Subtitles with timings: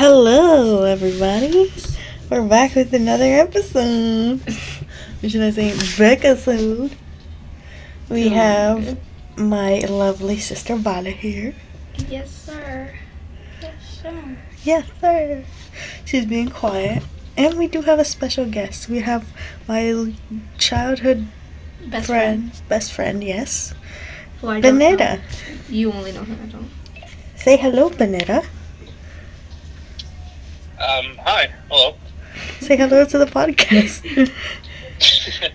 [0.00, 1.70] Hello, everybody.
[2.30, 4.40] We're back with another episode.
[5.22, 6.96] Or should I say, episode?
[8.08, 8.98] We have
[9.36, 11.54] my lovely sister Vada here.
[12.08, 12.94] Yes, sir.
[13.60, 14.38] Yes, sir.
[14.64, 15.44] Yes, sir.
[16.06, 17.02] She's being quiet.
[17.36, 18.88] And we do have a special guest.
[18.88, 19.28] We have
[19.68, 20.14] my
[20.56, 21.26] childhood
[21.88, 23.74] Best friend, best friend, yes,
[24.40, 24.96] Who I don't know.
[24.96, 25.20] Peneda.
[25.68, 26.70] You only know her, I don't.
[27.36, 28.46] Say hello, Peneda.
[30.80, 31.52] Um, hi.
[31.70, 31.94] Hello.
[32.60, 34.00] Say hello to the podcast.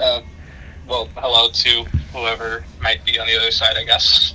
[0.00, 0.20] uh,
[0.86, 4.34] well, hello to whoever might be on the other side, I guess.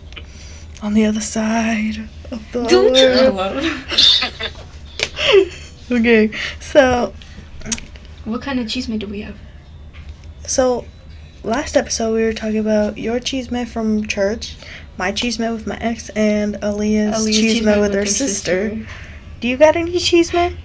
[0.82, 3.64] On the other side of the Don't world.
[5.92, 7.14] Okay, so
[8.26, 9.38] What kind of cheese do we have?
[10.46, 10.86] So,
[11.44, 14.58] last episode we were talking about your chisme from church,
[14.98, 18.86] my chisme with my ex, and Aaliyah's, Aaliyah's chisme with her her sister.
[19.44, 20.56] Do you got any chisme?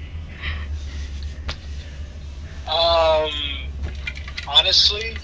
[2.69, 3.31] Um,
[4.47, 5.17] honestly,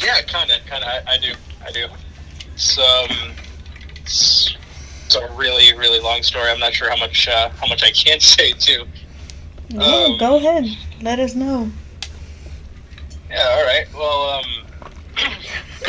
[0.00, 0.90] yeah, kind of, kind of.
[1.08, 1.32] I, I do,
[1.66, 1.88] I do.
[2.54, 3.32] So, um,
[3.96, 4.56] it's,
[5.06, 6.50] it's a really, really long story.
[6.50, 8.84] I'm not sure how much, uh, how much I can say too.
[9.70, 10.66] No, Um, go ahead.
[11.02, 11.68] Let us know.
[13.28, 13.56] Yeah.
[13.58, 13.86] All right.
[13.92, 14.44] Well, um,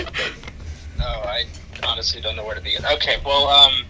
[0.97, 1.45] no, I
[1.83, 2.83] honestly don't know where to begin.
[2.83, 3.17] Okay.
[3.23, 3.83] Well, um,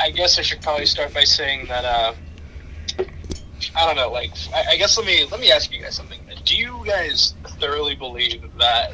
[0.00, 2.14] I guess I should probably start by saying that, uh,
[3.76, 4.10] I don't know.
[4.10, 6.18] Like, I, I guess let me let me ask you guys something.
[6.44, 8.92] Do you guys thoroughly believe that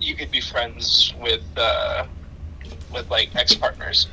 [0.00, 2.06] you could be friends with, uh,
[2.92, 4.08] with like ex partners?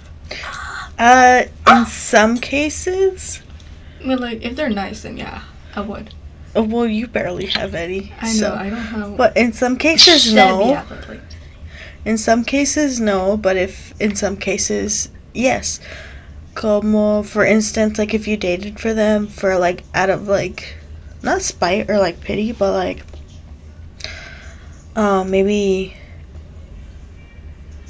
[0.99, 3.41] Uh, in some cases,
[4.01, 5.43] I mean, like, if they're nice, then yeah,
[5.75, 6.13] I would.
[6.55, 8.13] uh, well, you barely have any.
[8.21, 9.17] I know, so- I don't have.
[9.17, 10.69] But in some cases, no.
[10.71, 11.21] Yeah, but like,
[12.05, 15.79] In some cases, no, but if in some cases, yes.
[16.55, 20.75] Como, for instance, like if you dated for them for like out of like
[21.23, 23.03] not spite or like pity, but like
[24.95, 25.95] um maybe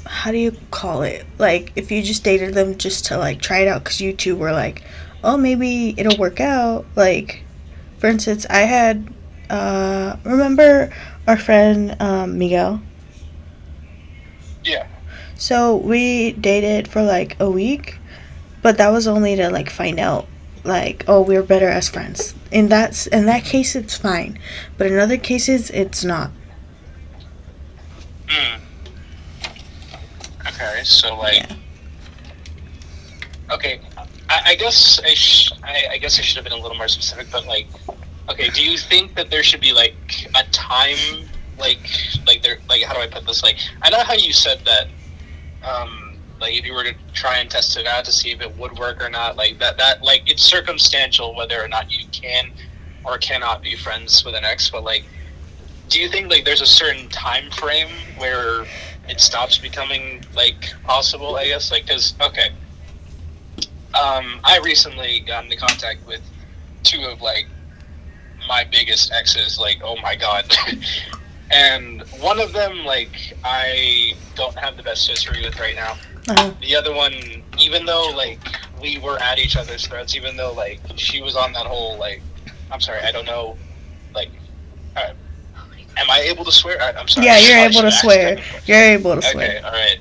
[0.04, 1.24] how do you call it?
[1.38, 4.36] Like if you just dated them just to like try it out because you two
[4.36, 4.82] were like,
[5.24, 6.84] oh maybe it'll work out.
[6.96, 7.42] Like
[7.98, 9.12] for instance, I had
[9.48, 10.92] uh remember
[11.26, 12.82] our friend um, Miguel.
[14.64, 14.86] Yeah.
[15.36, 17.96] So we dated for like a week,
[18.62, 20.26] but that was only to like find out
[20.64, 22.34] like oh we're better as friends.
[22.50, 24.38] In that s- in that case it's fine,
[24.76, 26.30] but in other cases it's not.
[28.28, 28.60] Hmm.
[30.46, 30.80] Okay.
[30.84, 31.36] So like.
[31.36, 31.56] Yeah.
[33.52, 33.80] Okay,
[34.28, 36.86] I, I guess I, sh- I, I guess I should have been a little more
[36.86, 37.66] specific, but like,
[38.28, 39.96] okay, do you think that there should be like
[40.36, 41.26] a time,
[41.58, 41.80] like,
[42.28, 43.42] like there, like how do I put this?
[43.42, 44.86] Like, I know how you said that,
[45.68, 45.99] um,
[46.40, 48.78] like if you were to try and test it out to see if it would
[48.78, 52.50] work or not, like that, that like it's circumstantial whether or not you can
[53.04, 55.04] or cannot be friends with an ex, but like,
[55.88, 58.64] do you think like there's a certain time frame where
[59.08, 61.36] it stops becoming like possible?
[61.36, 62.50] I guess like because okay
[63.94, 66.20] um, I recently got into contact with
[66.82, 67.46] two of like
[68.46, 69.58] my biggest exes.
[69.58, 70.52] Like, oh my god.
[71.50, 75.96] and one of them, like, I don't have the best history with right now.
[76.38, 77.14] Uh, The other one,
[77.58, 78.38] even though like
[78.80, 82.22] we were at each other's throats, even though like she was on that whole like,
[82.70, 83.56] I'm sorry, I don't know,
[84.14, 84.30] like,
[84.96, 85.12] uh,
[85.96, 86.80] am I able to swear?
[86.80, 87.26] I, I'm sorry.
[87.26, 88.38] yeah, you're able to swear.
[88.66, 89.58] You're able to swear.
[89.58, 89.98] Okay, all right,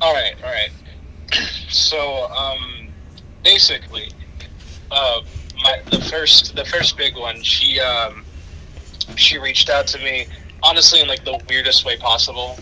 [0.00, 0.70] all right, all right.
[1.68, 2.88] So, um,
[3.42, 4.10] basically,
[4.90, 5.20] uh,
[5.62, 8.24] my the first the first big one, she um,
[9.16, 10.26] she reached out to me
[10.62, 12.56] honestly in like the weirdest way possible.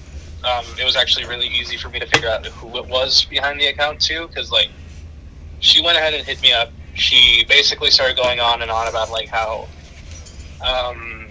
[0.44, 3.60] Um, it was actually really easy for me to figure out who it was behind
[3.60, 4.70] the account too, because like
[5.60, 6.70] she went ahead and hit me up.
[6.94, 9.68] She basically started going on and on about like how
[10.64, 11.26] um,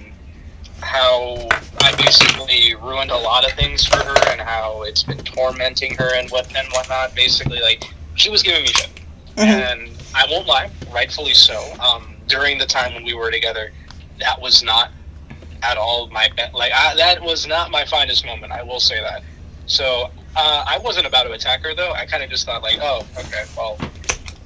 [0.81, 1.47] how
[1.81, 6.15] I basically ruined a lot of things for her and how it's been tormenting her
[6.15, 7.13] and what and whatnot.
[7.15, 7.83] Basically, like
[8.15, 8.89] she was giving me shit,
[9.35, 9.43] Mhm.
[9.43, 11.73] and I won't lie, rightfully so.
[11.79, 13.71] Um, during the time when we were together,
[14.19, 14.91] that was not
[15.63, 18.51] at all my be- like I, that was not my finest moment.
[18.51, 19.23] I will say that.
[19.65, 21.91] So uh, I wasn't about to attack her though.
[21.93, 23.77] I kind of just thought like, oh, okay, well,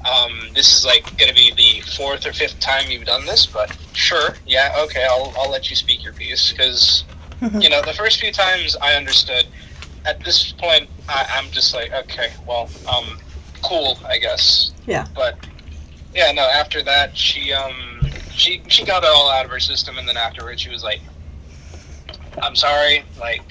[0.05, 3.45] um, this is like going to be the fourth or fifth time you've done this,
[3.45, 7.03] but sure, yeah, okay, I'll, I'll let you speak your piece because
[7.59, 9.47] you know the first few times I understood.
[10.05, 13.17] At this point, I, I'm just like, okay, well, um,
[13.63, 14.71] cool, I guess.
[14.85, 15.07] Yeah.
[15.15, 15.35] But
[16.13, 16.43] yeah, no.
[16.43, 17.94] After that, she um
[18.35, 21.01] she she got it all out of her system, and then afterwards, she was like,
[22.41, 23.41] "I'm sorry," like,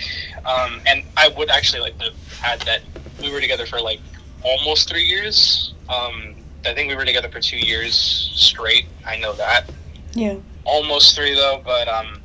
[0.44, 2.82] um, and I would actually like to add that
[3.20, 4.00] we were together for like
[4.42, 5.74] almost three years.
[5.88, 6.34] Um,
[6.66, 7.94] I think we were together for two years
[8.34, 8.86] straight.
[9.06, 9.70] I know that.
[10.12, 10.36] Yeah.
[10.64, 12.20] Almost three though, but um.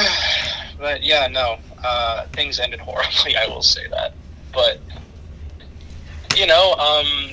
[0.79, 1.58] but yeah, no.
[1.85, 3.37] Uh, things ended horribly.
[3.37, 4.14] I will say that.
[4.52, 4.81] But
[6.37, 7.31] you know, um,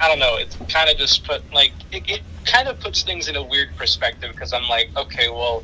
[0.00, 0.36] I don't know.
[0.36, 3.74] It's kind of just put like it, it kind of puts things in a weird
[3.76, 5.62] perspective because I'm like, okay, well,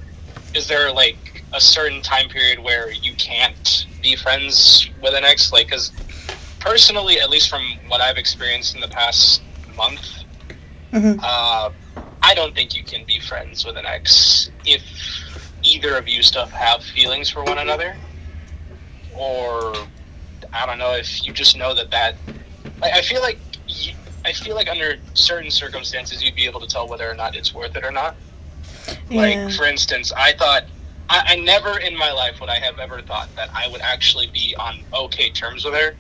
[0.55, 5.53] is there like a certain time period where you can't be friends with an ex?
[5.53, 5.91] Like, because
[6.61, 9.43] personally, at least from what I've experienced in the past
[9.77, 10.07] month,
[10.93, 11.21] Mhm.
[11.23, 11.71] uh,
[12.23, 14.83] I don't think you can be friends with an ex if
[15.63, 17.97] either of you still have feelings for one another,
[19.15, 19.75] or
[20.53, 22.17] I don't know if you just know that that.
[22.81, 23.39] Like, I feel like
[23.69, 23.95] you,
[24.27, 27.55] I feel like under certain circumstances you'd be able to tell whether or not it's
[27.55, 28.17] worth it or not.
[29.09, 29.49] Like Yeah.
[29.51, 30.65] for instance, I thought
[31.09, 34.27] I, I never in my life would I have ever thought that I would actually
[34.35, 35.95] be on okay terms with her,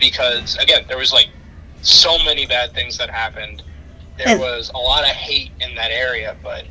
[0.00, 1.28] because again there was like
[1.82, 3.62] so many bad things that happened.
[4.18, 6.64] There And- was a lot of hate in that area, but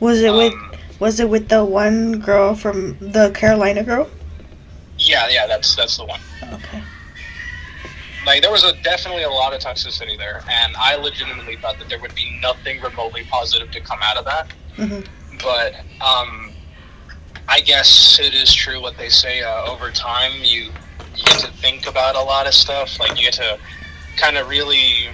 [0.00, 4.08] Was it with um, was it with the one girl from the Carolina girl?
[4.98, 6.20] yeah, yeah, that's that's the one.
[6.54, 6.82] Okay.
[8.24, 11.88] Like there was a definitely a lot of toxicity there, and I legitimately thought that
[11.88, 14.52] there would be nothing remotely positive to come out of that.
[14.76, 15.06] Mhm.
[15.42, 16.52] But um,
[17.48, 19.42] I guess it is true what they say.
[19.42, 20.70] Uh, over time, you
[21.14, 22.98] you get to think about a lot of stuff.
[23.00, 23.58] Like you get to
[24.16, 25.08] kind of really,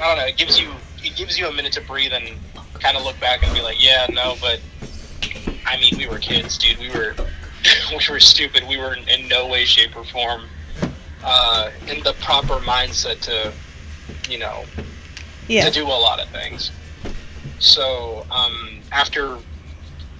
[0.00, 0.26] I don't know.
[0.26, 0.70] It gives you
[1.02, 2.28] it gives you a minute to breathe and
[2.80, 4.60] kind of look back and be like, yeah, no, but
[5.66, 6.78] I mean, we were kids, dude.
[6.78, 7.14] We were
[7.90, 8.64] we were stupid.
[8.68, 10.42] We were in, in no way, shape, or form
[11.24, 13.52] uh, in the proper mindset to,
[14.28, 14.64] you know,
[15.48, 15.64] Yeah.
[15.64, 16.70] to do a lot of things.
[17.58, 19.38] So um, after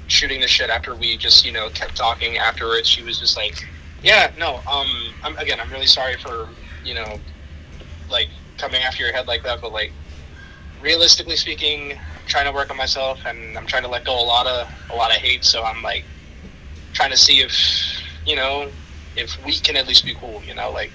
[0.07, 3.67] shooting the shit, after we just you know kept talking afterwards, she was just like,
[4.03, 4.89] "Yeah, no, um,
[5.25, 6.49] I'm again, I'm really sorry for
[6.85, 7.19] you know,
[8.11, 8.29] like
[8.59, 9.93] coming after your head like that, but like
[10.81, 14.23] realistically speaking, I'm trying to work on myself and I'm trying to let go a
[14.27, 15.45] lot of a lot of hate.
[15.45, 16.05] So I'm like
[16.93, 17.53] trying to see if
[18.27, 18.69] you know
[19.17, 20.43] if we can at least be cool.
[20.45, 20.95] You know, like."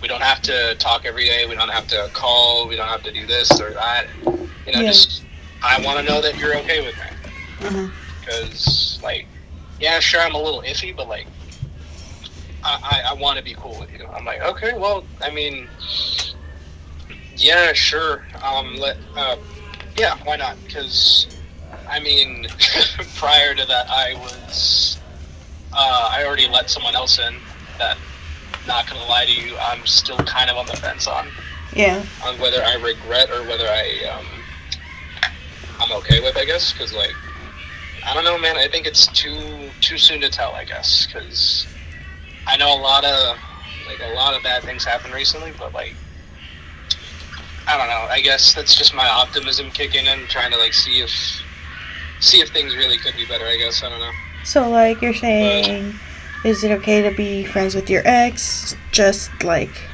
[0.00, 1.46] We don't have to talk every day.
[1.46, 2.68] We don't have to call.
[2.68, 4.08] We don't have to do this or that.
[4.66, 4.88] You know, Yeah.
[4.88, 5.26] just
[5.62, 7.06] I want to know that you're okay with me
[8.20, 9.28] because, like,
[9.78, 11.28] yeah, sure, I'm a little iffy, but like,
[12.62, 14.06] I I, I want to be cool with you.
[14.14, 15.70] I'm like, okay, well, I mean,
[17.36, 18.24] yeah, sure.
[18.42, 19.36] Um, let uh,
[19.96, 20.58] yeah, why not?
[20.64, 21.28] Because
[21.86, 22.46] I mean,
[23.14, 25.03] prior to that, I was
[25.74, 27.34] uh, I already let someone else in
[27.78, 27.96] that.
[28.66, 31.28] Not gonna lie to you, I'm still kind of on the fence on
[31.74, 32.02] Yeah.
[32.24, 34.24] on whether I regret or whether I um,
[35.80, 36.36] I'm okay with.
[36.38, 37.12] I guess because like
[38.06, 38.56] I don't know, man.
[38.56, 40.52] I think it's too too soon to tell.
[40.54, 41.66] I guess because
[42.46, 43.36] I know a lot of
[43.86, 45.94] like a lot of bad things happened recently, but like
[47.66, 48.06] I don't know.
[48.10, 51.10] I guess that's just my optimism kicking in, trying to like see if
[52.20, 53.44] see if things really could be better.
[53.44, 54.12] I guess I don't know.
[54.44, 55.94] So like you're saying,
[56.44, 58.76] is it okay to be friends with your ex?
[58.92, 59.88] Just like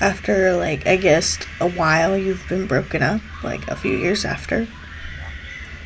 [0.00, 4.66] after like I guess a while you've been broken up, like a few years after.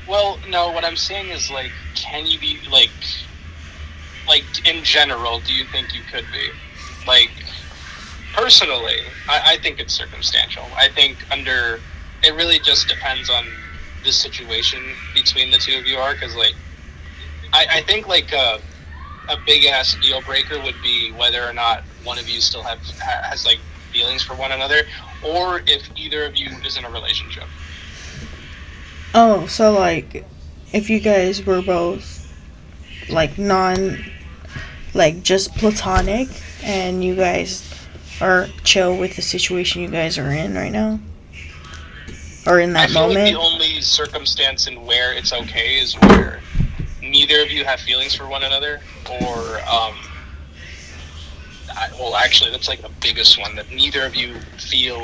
[0.08, 0.72] Well, no.
[0.72, 2.90] What I'm saying is like, can you be like,
[4.26, 5.40] like in general?
[5.40, 6.48] Do you think you could be,
[7.06, 7.30] like,
[8.32, 9.02] personally?
[9.28, 10.64] I, I think it's circumstantial.
[10.76, 11.78] I think under
[12.24, 13.46] it really just depends on
[14.02, 14.82] the situation
[15.14, 16.54] between the two of you are because like,
[17.52, 18.60] I, I think like a,
[19.28, 22.78] a big ass deal breaker would be whether or not one of you still have
[23.00, 23.58] has like
[23.92, 24.82] feelings for one another,
[25.24, 27.44] or if either of you is in a relationship.
[29.14, 30.24] Oh, so like
[30.72, 32.32] if you guys were both
[33.08, 34.04] like non
[34.94, 36.28] like just platonic
[36.62, 37.66] and you guys
[38.20, 41.00] are chill with the situation you guys are in right now?
[42.46, 43.24] Or in that I feel moment?
[43.24, 46.40] like the only circumstance in where it's okay is where
[47.10, 48.80] neither of you have feelings for one another,
[49.22, 49.94] or um,
[51.76, 55.00] I, well, actually, that's like the biggest one that neither of you feel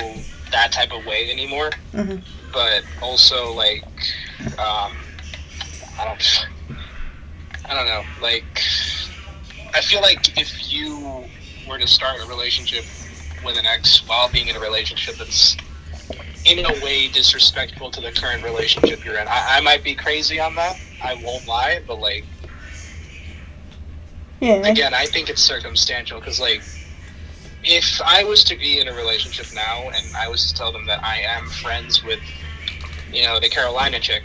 [0.52, 1.70] that type of way anymore.
[1.92, 2.22] Mhm.
[2.52, 3.84] But also, like,
[4.58, 4.96] um,
[5.98, 6.46] I don't,
[7.68, 8.60] I don't know, like,
[9.74, 11.24] I feel like if you
[11.68, 12.84] were to start a relationship
[13.44, 15.56] with an ex while being in a relationship that's
[16.46, 19.26] in a way disrespectful to the current relationship you're in.
[19.26, 20.78] I, I might be crazy on that.
[21.02, 22.24] I won't lie, but like
[24.40, 24.66] yeah.
[24.66, 26.62] again, I think it's circumstantial because like
[27.64, 30.86] if I was to be in a relationship now and I was to tell them
[30.86, 32.20] that I am friends with
[33.12, 34.22] you know the Carolina chick,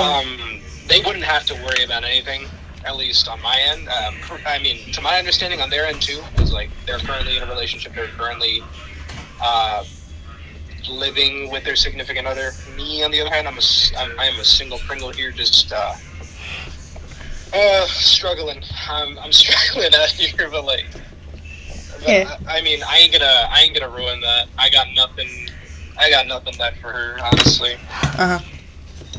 [0.00, 2.46] um, they wouldn't have to worry about anything.
[2.84, 4.14] At least on my end, um,
[4.46, 7.46] I mean, to my understanding, on their end too, is like they're currently in a
[7.46, 7.94] relationship.
[7.94, 8.62] They're currently
[9.40, 9.84] uh,
[10.88, 12.52] living with their significant other.
[12.76, 13.62] Me, on the other hand, I'm a
[13.98, 15.94] I'm, I am a single Pringle here, just uh,
[17.52, 18.62] uh, struggling.
[18.88, 20.86] I'm, I'm struggling out here, but like,
[22.06, 22.36] Yeah.
[22.48, 24.48] I, I mean, I ain't gonna I ain't gonna ruin that.
[24.58, 25.28] I got nothing.
[25.98, 27.74] I got nothing left for her, honestly.
[27.90, 28.38] Uh huh.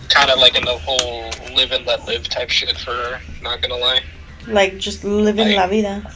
[0.10, 3.22] Kind of like in the whole live and let live type shit for her.
[3.42, 4.02] Not gonna lie.
[4.48, 6.14] Like just living Like- la vida.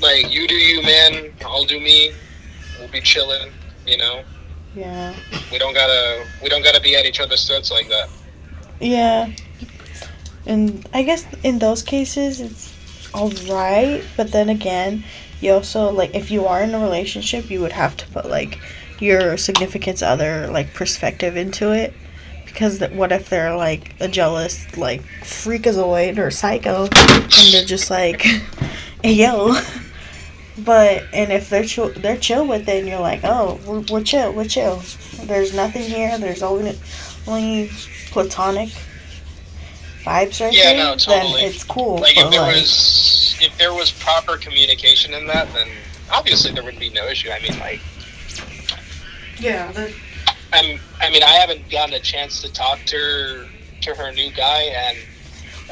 [0.00, 1.32] Like you do you, man.
[1.44, 2.12] I'll do me.
[2.78, 3.50] We'll be chilling.
[3.84, 4.22] You know.
[4.74, 5.14] Yeah.
[5.50, 8.08] We don't gotta we don't gotta be at each other's throats like that.
[8.80, 9.32] Yeah.
[10.46, 12.74] And I guess in those cases it's
[13.14, 15.04] alright, but then again,
[15.40, 18.58] you also like if you are in a relationship, you would have to put like
[19.00, 21.94] your significant other like perspective into it.
[22.46, 27.90] Because th- what if they're like a jealous like freakazoid or psycho, and they're just
[27.90, 28.22] like,
[29.02, 29.54] hey, yo.
[30.64, 34.02] But and if they're chill, they're chill with it, and you're like, oh, we're, we're
[34.04, 34.82] chill, we're chill.
[35.22, 36.18] There's nothing here.
[36.18, 36.78] There's only
[37.26, 37.70] only
[38.10, 38.70] platonic
[40.04, 40.84] vibes right Yeah, here.
[40.84, 41.42] no, totally.
[41.42, 41.98] Then it's cool.
[41.98, 45.68] Like if there like, was if there was proper communication in that, then
[46.12, 47.30] obviously there would be no issue.
[47.30, 47.80] I mean, like
[49.38, 49.94] yeah, the,
[50.52, 53.46] I'm, I mean, I haven't gotten a chance to talk to her,
[53.82, 54.96] to her new guy, and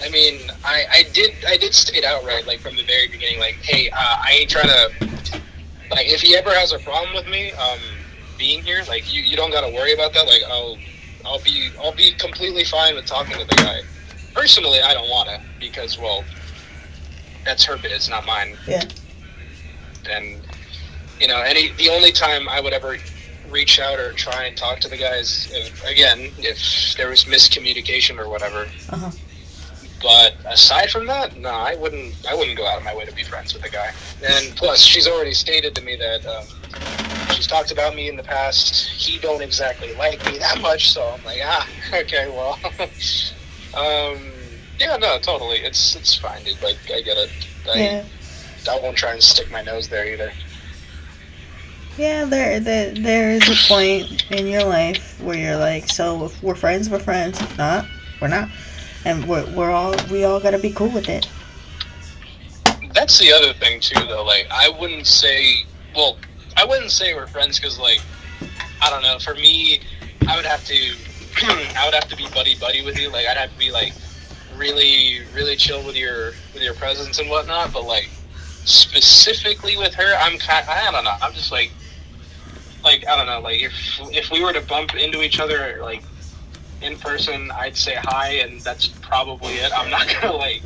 [0.01, 3.55] I mean, I, I did, I did state outright, like from the very beginning, like,
[3.55, 4.91] hey, uh, I ain't trying to,
[5.91, 7.79] like, if he ever has a problem with me, um,
[8.39, 10.27] being here, like, you, you don't got to worry about that.
[10.27, 10.77] Like, I'll,
[11.25, 13.81] I'll be, I'll be completely fine with talking to the guy.
[14.35, 16.25] Personally, I don't want to because, well,
[17.45, 18.57] that's her biz, not mine.
[18.67, 18.83] Yeah.
[20.11, 20.41] And
[21.21, 22.99] you know, any the only time I would ever
[23.49, 28.19] reach out or try and talk to the guys, if, again, if there was miscommunication
[28.19, 28.67] or whatever.
[28.91, 29.11] Uh-huh.
[30.03, 32.15] But aside from that, no, I wouldn't.
[32.29, 33.93] I wouldn't go out of my way to be friends with the guy.
[34.23, 36.45] And plus, she's already stated to me that um,
[37.35, 38.89] she's talked about me in the past.
[38.91, 42.59] He don't exactly like me that much, so I'm like, ah, okay, well,
[43.75, 44.33] um,
[44.79, 46.61] yeah, no, totally, it's it's fine, dude.
[46.63, 47.31] Like, I get it.
[47.73, 48.05] I, yeah,
[48.71, 50.31] I won't try and stick my nose there either.
[51.97, 52.25] yeah.
[52.27, 56.55] There, there, there is a point in your life where you're like, so if we're
[56.55, 57.41] friends, we're friends.
[57.41, 57.87] If not,
[58.21, 58.51] we're not.
[59.07, 61.29] And we're, we're all we all gotta be cool with it.
[62.93, 64.25] That's the other thing too, though.
[64.25, 65.65] Like, I wouldn't say.
[65.95, 66.19] Well,
[66.57, 68.01] I wouldn't say we're friends because, like,
[68.83, 69.21] I don't know.
[69.21, 69.81] For me,
[70.27, 70.75] I would have to.
[71.77, 73.09] I would have to be buddy buddy with you.
[73.11, 73.93] Like, I'd have to be like
[74.57, 77.73] really, really chill with your with your presence and whatnot.
[77.73, 78.09] But like,
[78.65, 80.67] specifically with her, I'm kind.
[80.69, 81.15] I don't know.
[81.23, 81.71] I'm just like,
[82.83, 83.39] like I don't know.
[83.39, 83.73] Like, if
[84.13, 86.03] if we were to bump into each other, like
[86.83, 89.73] in person, I'd say hi, and that's probably it.
[89.77, 90.63] I'm not gonna like.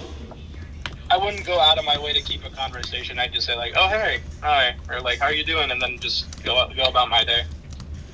[1.12, 3.18] I wouldn't go out of my way to keep a conversation.
[3.18, 5.98] I'd just say like, "Oh hey, hi," or like, "How are you doing?" and then
[5.98, 7.42] just go go about my day.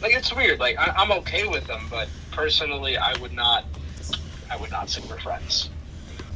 [0.01, 0.59] Like it's weird.
[0.61, 3.65] Like I, I'm okay with them, but personally, I would not.
[4.51, 5.69] I would not say we're friends.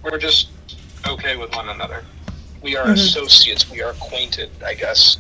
[0.03, 0.49] We're just
[1.07, 2.05] okay with one another.
[2.63, 2.93] We are Mhm.
[2.95, 3.71] associates.
[3.71, 4.51] We are acquainted.
[4.65, 5.19] I guess.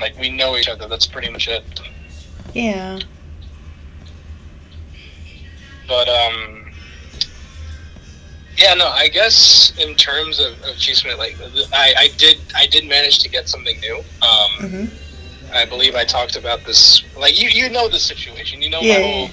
[0.00, 0.88] Like we know each other.
[0.88, 1.64] That's pretty much it.
[2.54, 3.00] Yeah.
[5.88, 6.70] But um,
[8.56, 8.88] yeah, no.
[8.88, 11.36] I guess in terms of, of chisme, like
[11.72, 13.96] I, I did I did manage to get something new.
[14.22, 14.90] Um, Mhm.
[15.52, 17.02] I believe I talked about this.
[17.16, 18.60] Like you, you know the situation.
[18.62, 19.30] You know Yeah, my whole,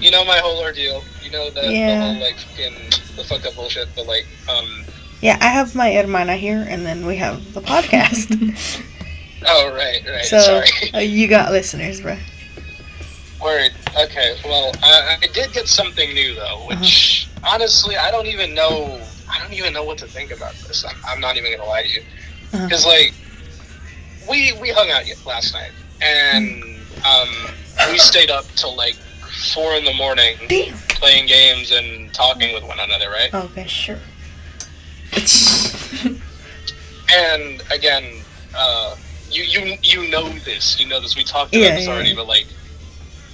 [0.00, 1.04] you know my whole ordeal.
[1.22, 1.94] You know the, Yeah.
[1.94, 2.74] the whole like fucking
[3.16, 3.88] the fuck up bullshit.
[3.94, 4.84] But like um,
[5.20, 8.26] Yeah, I have my hermana here, and then we have the podcast.
[9.46, 10.24] oh right, right.
[10.24, 10.68] so Sorry.
[10.94, 12.16] uh, you got listeners, bro.
[13.42, 13.70] Word.
[13.98, 14.36] Okay.
[14.44, 19.00] Well, I, I did get something new though, which honestly I don't even know.
[19.30, 20.84] I don't even know what to think about this.
[20.84, 22.02] I'm, I'm not even gonna lie to you,
[22.52, 22.64] Uh-huh.
[22.66, 23.14] because like
[24.28, 25.70] we we hung out last night
[26.02, 26.64] and
[27.06, 27.28] um,
[27.90, 28.94] we stayed up till like
[29.54, 30.74] four in the morning Damn.
[30.88, 33.32] playing games and talking with one another, right?
[33.32, 33.98] Okay, sure.
[37.16, 38.04] And again,
[38.54, 38.94] uh,
[39.30, 40.78] you you you know this.
[40.78, 41.16] You know this.
[41.16, 42.16] We talked about Yeah, this already, yeah.
[42.16, 42.46] but like,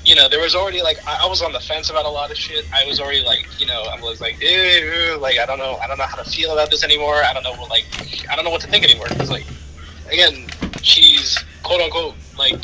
[0.04, 2.30] you know, there was already like I, I was on the fence about a lot
[2.30, 2.66] of shit.
[2.72, 5.86] I was already like, you know, I was like, eh, like I don't know, I
[5.86, 7.22] don't know how to feel about this anymore.
[7.24, 7.86] I don't know, what, like,
[8.30, 9.06] I don't know what to think anymore.
[9.08, 9.46] Because like,
[10.10, 10.46] again,
[10.82, 12.60] she's quote unquote like,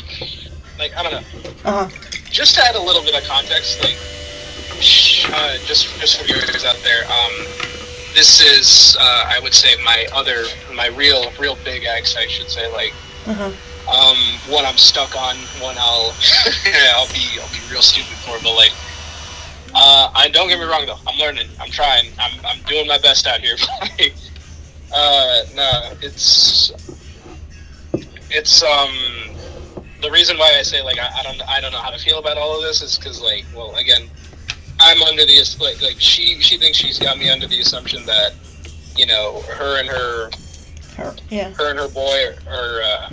[0.79, 1.51] like I don't know.
[1.65, 2.07] Uh huh.
[2.31, 3.97] Just to add a little bit of context, like,
[4.81, 7.33] sh- uh, just just for viewers out there, um,
[8.15, 10.45] this is uh, I would say my other,
[10.75, 12.93] my real, real big ex, I should say, like.
[13.27, 13.53] Uh huh.
[13.89, 14.17] Um,
[14.49, 16.15] one I'm stuck on, one I'll
[16.95, 18.73] I'll be I'll be real stupid for, but like,
[19.75, 22.99] uh, I don't get me wrong though, I'm learning, I'm trying, I'm I'm doing my
[22.99, 23.57] best out here.
[23.81, 24.15] like,
[24.95, 26.73] uh, no, it's
[28.31, 28.95] it's um
[30.03, 32.19] the reason why I say like I, I don't I don't know how to feel
[32.19, 34.09] about all of this is because like well again
[34.79, 38.35] I'm under the like like she she thinks she's got me under the assumption that
[38.97, 40.31] you know her and her
[40.97, 41.51] Her, yeah.
[41.55, 43.11] her and her boy are uh,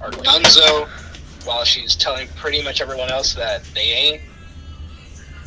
[0.00, 0.88] are Gunzo,
[1.44, 4.22] while she's telling pretty much everyone else that they ain't.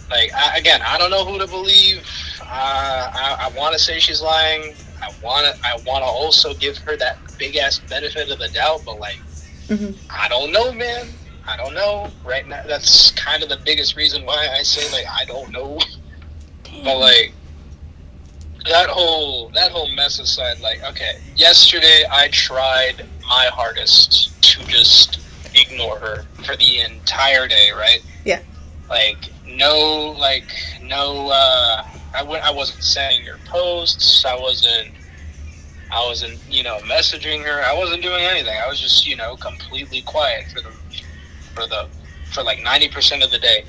[0.09, 2.07] Like I, again, I don't know who to believe.
[2.41, 4.75] Uh, I, I want to say she's lying.
[5.01, 5.53] I want to.
[5.67, 9.23] I want to also give her that big ass benefit of the doubt, but like
[9.69, 11.17] hmm I don't know, man.
[11.47, 12.13] I don't know.
[12.23, 15.79] Right now, that's kind of the biggest reason why I say like I don't know.
[16.83, 17.35] But like
[18.69, 25.19] that whole that whole mess aside, like okay, yesterday I tried my hardest to just
[25.55, 28.03] ignore her for the entire day, right?
[28.25, 28.41] Yeah.
[28.89, 30.51] Like no, like
[30.83, 31.29] no.
[31.29, 34.25] uh I w- I wasn't sending her posts.
[34.25, 34.91] I wasn't.
[35.93, 37.63] I wasn't, you know, messaging her.
[37.63, 38.57] I wasn't doing anything.
[38.57, 40.71] I was just, you know, completely quiet for the,
[41.53, 41.87] for the,
[42.33, 43.63] for like ninety percent of the day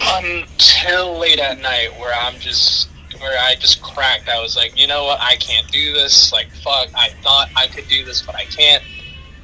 [0.00, 2.88] until late at night where I'm just
[3.20, 4.28] where I just cracked.
[4.28, 6.32] I was like, you know what, I can't do this.
[6.32, 8.82] Like fuck, I thought I could do this, but I can't.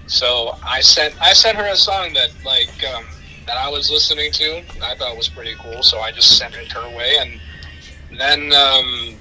[0.06, 3.04] So I sent I sent her a song that like um,
[3.46, 4.62] that I was listening to.
[4.82, 7.16] I thought was pretty cool, so I just sent it her way.
[7.20, 9.14] And then um,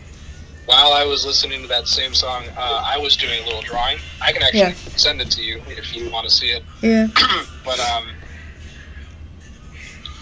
[0.66, 3.98] while I was listening to that same song, uh, I was doing a little drawing.
[4.22, 4.74] I can actually Yeah.
[4.96, 7.08] send it to you if you want to see it Yeah.
[7.66, 8.08] but um,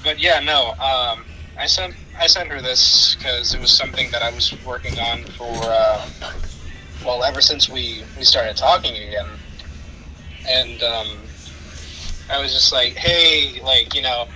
[0.03, 0.71] but yeah, no.
[0.79, 1.25] Um,
[1.57, 5.23] I sent I sent her this because it was something that I was working on
[5.23, 6.09] for uh,
[7.05, 9.27] well ever since we we started talking again,
[10.47, 11.07] and um,
[12.29, 14.27] I was just like, hey, like you know.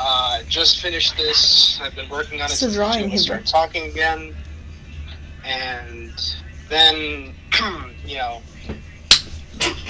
[0.00, 1.80] Uh, just finished this.
[1.82, 4.32] I've been working on it It's since drawing, we started talking again,
[5.44, 6.12] and
[6.68, 7.34] then
[8.06, 8.40] you know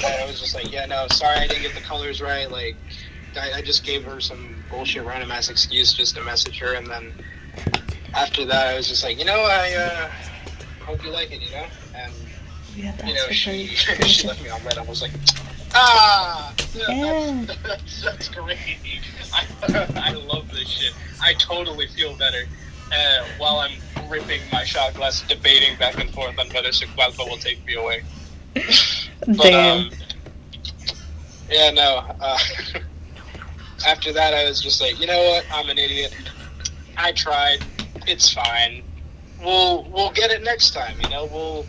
[0.04, 2.50] I was just like, yeah, no, sorry, I didn't get the colors right.
[2.50, 2.76] Like,
[3.38, 6.86] I, I just gave her some bullshit random ass excuse just to message her, and
[6.86, 7.12] then
[8.14, 10.10] after that, I was just like, you know, I uh,
[10.84, 11.66] hope you like it, you know.
[11.94, 12.12] And
[12.74, 13.66] Yeah, you know, she
[14.06, 14.78] she left me on red.
[14.78, 15.12] I was like,
[15.74, 17.44] ah, yeah, Yeah.
[17.62, 18.58] that's, that's great.
[19.32, 20.94] I, I love this shit.
[21.22, 22.44] I totally feel better.
[22.90, 23.72] Uh, while I'm
[24.08, 28.02] ripping my shot glass, debating back and forth on whether Sequalpa will take me away.
[28.54, 29.78] But, Damn.
[29.78, 29.90] um,
[31.50, 32.02] yeah, no.
[32.20, 32.38] Uh,
[33.88, 35.44] after that, I was just like, you know what?
[35.52, 36.14] I'm an idiot.
[36.96, 37.64] I tried.
[38.06, 38.82] It's fine.
[39.42, 40.96] We'll we'll get it next time.
[41.00, 41.64] You know, we'll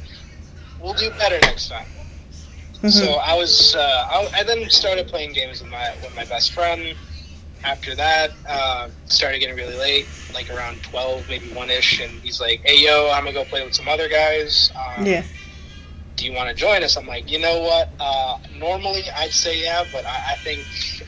[0.82, 1.86] we'll do better next time.
[2.82, 2.92] Mhm.
[2.92, 6.52] So I was, uh, I, I then started playing games with my with my best
[6.54, 6.96] friend.
[7.64, 12.40] After that, uh, started getting really late, like around twelve, maybe one ish, and he's
[12.40, 14.72] like, "Hey, yo, I'm gonna go play with some other guys.
[14.76, 15.24] Um, yeah.
[16.20, 16.98] Do you want to join us?
[16.98, 17.94] I'm like, you know what?
[18.00, 20.60] Uh, normally I'd say yeah, but I, I think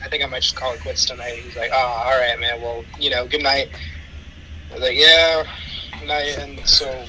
[0.02, 1.34] I think I might just call it quits tonight.
[1.34, 2.60] He's like, oh, all right, man.
[2.62, 3.68] Well, you know, good night.
[4.70, 5.44] I was like, yeah,
[5.98, 6.38] good night.
[6.38, 7.04] And so,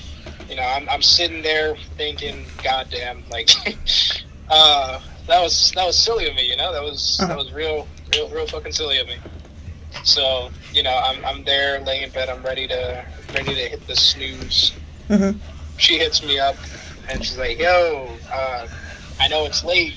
[0.49, 3.49] you know, I'm, I'm sitting there thinking, goddamn, like,
[4.49, 6.47] uh, that was that was silly of me.
[6.49, 7.29] You know, that was Uh-huh.
[7.29, 9.15] that was real, real, real fucking silly of me.
[10.03, 12.27] So, you know, I'm, I'm there laying in bed.
[12.27, 14.73] I'm ready to ready to hit the snooze
[15.09, 15.37] Mhm.
[15.77, 16.55] she hits me up
[17.09, 18.67] and she's like, "Yo, uh,
[19.19, 19.95] I know it's late,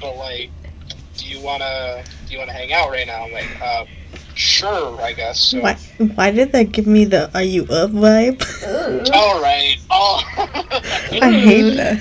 [0.00, 0.50] but like,
[1.16, 3.84] do you wanna do you wanna hang out right now?" I'm like, uh,
[4.34, 5.74] "Sure, I guess." So, Why?
[6.14, 8.40] Why did that give me the "Are you up" vibe?
[9.12, 9.76] all right.
[9.90, 11.98] Oh, I hate that.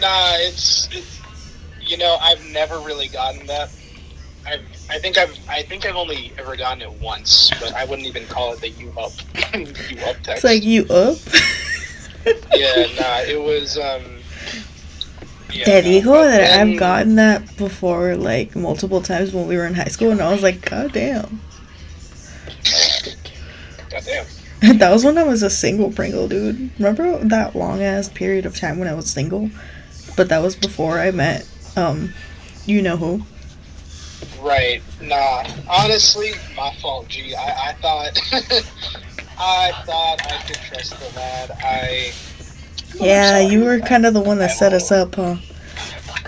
[0.00, 1.20] nah, it's, it's
[1.80, 3.70] you know I've never really gotten that.
[4.46, 4.58] I
[4.90, 8.26] I think I've I think I've only ever gotten it once, but I wouldn't even
[8.26, 9.12] call it the you up
[9.54, 10.28] you up text.
[10.28, 11.18] It's like you up.
[12.54, 14.02] Yeah, nah, it was um.
[15.52, 19.46] Yeah, Te nah, digo but that then- I've gotten that before, like multiple times when
[19.46, 21.40] we were in high school, and I was like, God damn.
[23.90, 24.26] God damn.
[24.78, 26.70] That was when I was a single Pringle, dude.
[26.78, 29.50] Remember that long ass period of time when I was single?
[30.16, 31.44] But that was before I met,
[31.76, 32.14] um,
[32.64, 33.22] you know who.
[34.40, 34.80] Right.
[35.00, 35.44] Nah.
[35.68, 37.08] Honestly, my fault.
[37.08, 38.20] Gee, I, I thought
[39.44, 41.50] I thought I could trust the lad.
[41.64, 42.12] I.
[43.00, 45.36] Yeah, you were kind of the one that set us up, huh?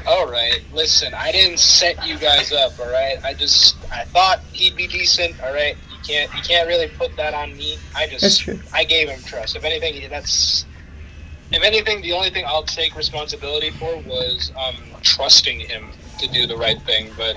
[0.07, 0.63] All right.
[0.73, 2.79] Listen, I didn't set you guys up.
[2.81, 3.23] All right.
[3.25, 5.41] I just I thought he'd be decent.
[5.43, 5.77] All right.
[5.91, 7.79] You can't you can't really put that on me.
[7.95, 8.59] I just That's true.
[8.73, 9.57] I gave him trust.
[9.57, 10.67] If anything, that's.
[11.53, 16.47] If anything, the only thing I'll take responsibility for was um, trusting him to do
[16.47, 17.11] the right thing.
[17.17, 17.37] But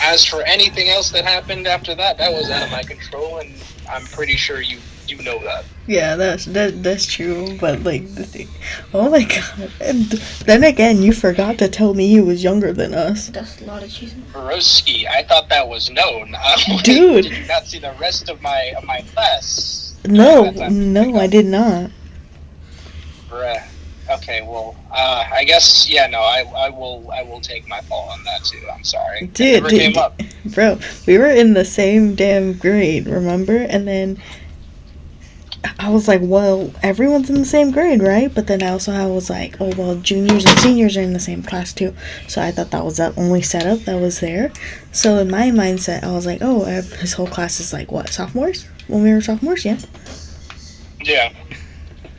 [0.00, 3.52] as for anything else that happened after that, that was out of my control, and
[3.92, 4.78] I'm pretty sure you
[5.08, 5.64] You know that.
[5.86, 7.58] Yeah, that's that that's true.
[7.58, 8.48] But like the thing,
[8.94, 9.70] oh my god!
[9.80, 10.04] And
[10.46, 13.82] then again, you forgot to tell me he was younger than us, That's a lot
[13.82, 14.14] of cheese.
[14.32, 16.34] Broski, I thought that was known.
[16.82, 17.24] Dude.
[17.24, 19.94] Did you not see the rest of my of my class?
[20.06, 21.90] No, no, I did not.
[23.28, 23.62] Bruh.
[24.16, 26.06] Okay, well, uh, I guess yeah.
[26.06, 28.60] No, I, I will I will take my fall on that too.
[28.72, 29.26] I'm sorry.
[29.28, 30.20] Dude, dude, came up.
[30.46, 33.56] bro, we were in the same damn grade, remember?
[33.56, 34.22] And then
[35.78, 38.32] I was like, well, everyone's in the same grade, right?
[38.32, 41.20] But then I also I was like, oh well, juniors and seniors are in the
[41.20, 41.94] same class too.
[42.28, 44.52] So I thought that was the only setup that was there.
[44.92, 48.66] So in my mindset, I was like, oh, his whole class is like what sophomores?
[48.88, 49.78] When we were sophomores, yeah.
[51.00, 51.32] Yeah.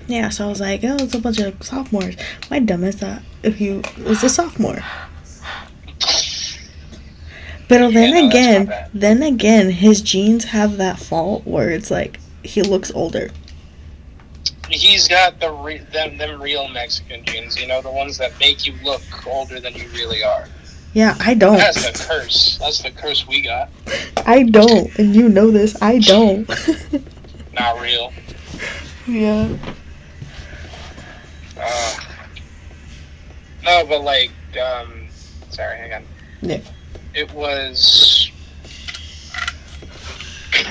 [0.07, 2.15] Yeah, so I was like, oh, it's a bunch of sophomores.
[2.49, 4.83] My dumbass thought if you was a sophomore.
[7.69, 12.19] But Yeah, then no, again, then again, his genes have that fault where it's like
[12.43, 13.31] he looks older.
[14.69, 17.59] He's got the re- them them real Mexican genes.
[17.59, 20.47] You know, the ones that make you look older than you really are.
[20.93, 21.57] Yeah, I don't.
[21.57, 22.57] That's the curse.
[22.59, 23.69] That's the curse we got.
[24.25, 25.81] I don't, and you know this.
[25.81, 26.47] I don't.
[27.53, 28.13] Not real.
[29.07, 29.57] yeah.
[31.63, 31.99] Uh,
[33.63, 35.07] no, but like, um,
[35.49, 36.03] sorry, hang on.
[36.41, 36.59] Yeah.
[37.13, 38.29] It was.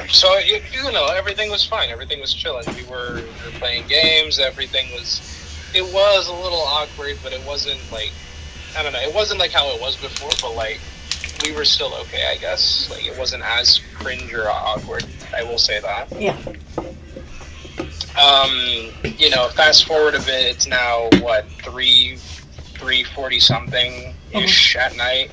[0.09, 1.91] So you, you know, everything was fine.
[1.91, 2.65] Everything was chilling.
[2.77, 4.39] We were, we were playing games.
[4.39, 5.21] Everything was.
[5.75, 8.13] It was a little awkward, but it wasn't like.
[8.77, 9.01] I don't know.
[9.01, 10.81] It wasn't like how it was before, but like
[11.43, 12.91] we were still okay, I guess.
[12.91, 15.05] Like it wasn't as cringe or awkward.
[15.35, 16.09] I will say that.
[16.13, 16.37] Yeah.
[18.21, 22.17] Um, you know, fast forward a bit, it's now what three,
[22.75, 25.31] three forty something ish at night.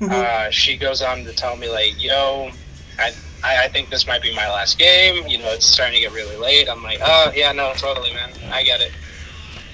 [0.00, 0.10] Mhm.
[0.10, 2.50] Uh, she goes on to tell me like, yo,
[2.98, 5.26] I, I I think this might be my last game.
[5.26, 6.68] You know, it's starting to get really late.
[6.68, 8.92] I'm like, oh yeah, no, totally, man, I get it.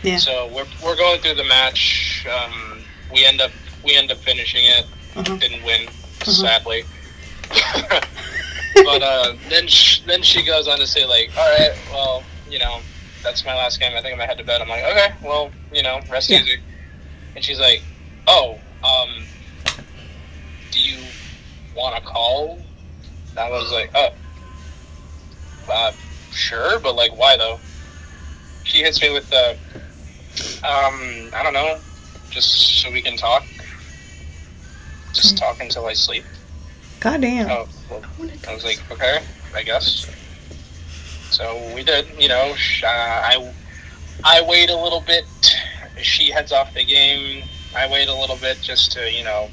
[0.03, 0.19] Yeah.
[0.19, 2.27] So we're we're going through the match.
[2.33, 2.79] Um,
[3.13, 3.51] we end up
[3.85, 4.87] we end up finishing it.
[5.15, 5.41] Mhm.
[5.41, 5.87] Didn't win,
[6.21, 6.25] Mhm.
[6.31, 6.85] sadly.
[8.85, 12.59] but uh, then sh- then she goes on to say like, all right, well, you
[12.59, 12.83] know,
[13.23, 13.93] that's my last game.
[13.97, 14.61] I think I'm gonna head to bed.
[14.63, 16.41] I'm like, okay, well, you know, rest Yeah.
[16.41, 16.57] easy.
[17.37, 17.85] And she's like,
[18.27, 19.29] oh, um,
[20.71, 21.13] do you
[21.77, 22.65] want to call?
[23.31, 24.09] And I was like, oh,
[25.73, 25.93] uh,
[26.31, 27.61] sure, but like, why though?
[28.65, 29.59] She hits me with the,
[30.63, 31.81] um, I don't know,
[32.31, 33.45] just so we can talk.
[35.15, 35.41] Just Mm.
[35.41, 36.27] talk until I sleep.
[37.01, 37.51] God damn.
[37.51, 38.03] Oh, well,
[38.49, 39.21] I was like, okay,
[39.55, 40.11] I guess.
[41.31, 42.55] So we did, you know.
[42.83, 43.53] Uh, I
[44.25, 45.25] I wait a little bit.
[46.03, 47.45] She heads off the game.
[47.77, 49.49] I wait a little bit just to, you know,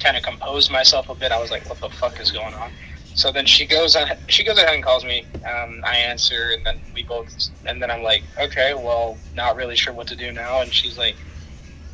[0.00, 1.32] kind of compose myself a bit.
[1.32, 2.70] I was like, what the fuck is going on?
[3.14, 4.08] So then she goes on.
[4.28, 5.24] She goes ahead and calls me.
[5.36, 7.32] Um, I answer, and then we both.
[7.64, 10.60] And then I'm like, okay, well, not really sure what to do now.
[10.60, 11.16] And she's like,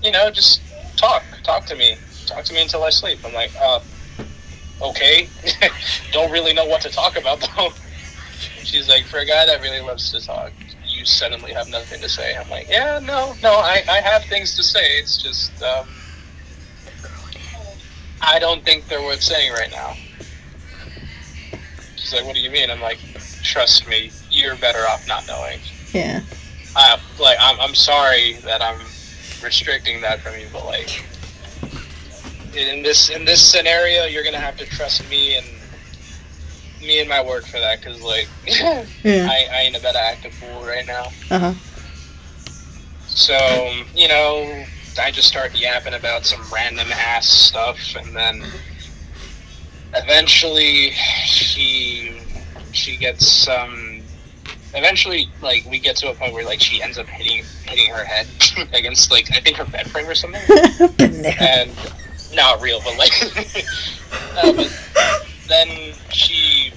[0.02, 0.60] you know, just
[0.96, 3.18] talk, talk to me, talk to me until I sleep.
[3.24, 3.80] I'm like, uh,
[4.82, 5.28] okay.
[6.12, 7.70] Don't really know what to talk about though.
[8.62, 10.52] She's like, for a guy that really loves to talk,
[10.84, 12.36] you suddenly have nothing to say.
[12.36, 14.98] I'm like, yeah, no, no, I, I have things to say.
[14.98, 15.86] It's just, um,
[18.20, 19.94] I don't think they're worth saying right now.
[21.96, 22.70] She's like, what do you mean?
[22.70, 22.98] I'm like,
[23.42, 25.60] trust me, you're better off not knowing.
[25.92, 26.22] Yeah.
[26.74, 28.80] I, like, I'm, I'm sorry that I'm
[29.42, 31.04] restricting that from you, but like,
[32.56, 35.46] in this in this scenario, you're gonna have to trust me and
[36.80, 39.28] me and my word for that, because like, Yeah.
[39.30, 41.06] I, I ain't about to act a fool right now.
[41.30, 41.54] Uh huh.
[43.06, 44.64] So, you know,
[45.00, 48.44] I just start yapping about some random ass stuff, and then
[49.94, 50.90] eventually
[51.24, 52.20] she
[52.72, 54.02] she gets um
[54.74, 58.04] eventually like we get to a point where like she ends up hitting hitting her
[58.04, 58.26] head
[58.74, 60.40] against like I think her bed frame or something,
[61.40, 61.70] and
[62.36, 63.12] not real, but like
[64.36, 64.70] no, but
[65.48, 66.72] then she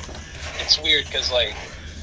[0.60, 1.54] it's weird because like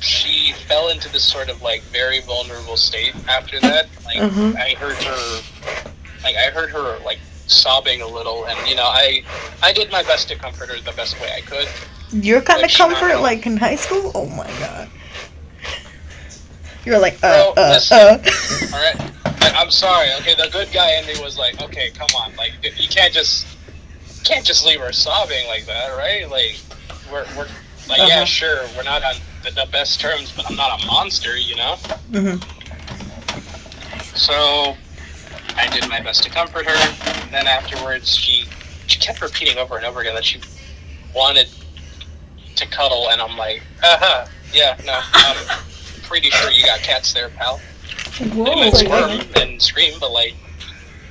[0.01, 4.53] she fell into this sort of like very vulnerable state after that like Uh-huh.
[4.59, 5.41] i heard her
[6.23, 9.23] like i heard her like sobbing a little and you know i
[9.63, 11.67] i did my best to comfort her the best way i could
[12.13, 14.13] Your kind of comfort, uh, like in high school?
[14.15, 14.89] Oh my god.
[16.85, 17.97] You're like, uh, Bro, uh, listen.
[17.99, 18.77] uh.
[18.77, 19.13] all right
[19.55, 22.53] I, i'm sorry okay the good guy in me was like okay come on like
[22.63, 23.47] you can't just
[24.25, 26.59] can't just leave her sobbing like that right like
[27.13, 27.47] we're, we're
[27.89, 28.25] like yeah Uh-huh.
[28.25, 31.77] sure we're not on the, the best terms but i'm not a monster you know
[32.11, 32.43] Mhm.
[34.15, 34.75] So
[35.57, 36.97] I did my best to comfort her.
[37.25, 38.45] And then afterwards, she
[38.87, 40.41] she kept repeating over and over again that she
[41.15, 41.49] wanted
[42.57, 45.01] to cuddle, and I'm like, uh huh, Yeah, no.
[45.13, 45.37] I'm
[46.05, 47.61] pretty sure you got cats there, pal.
[48.19, 48.45] They Whoa.
[48.45, 50.35] might It's like- squirm and scream, but like,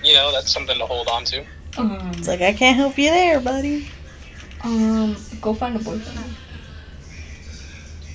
[0.04, 1.46] you know, that's something to hold on to.
[1.78, 3.88] Um, It's like I can't help you there, buddy.
[4.64, 6.36] um, go find a boyfriend.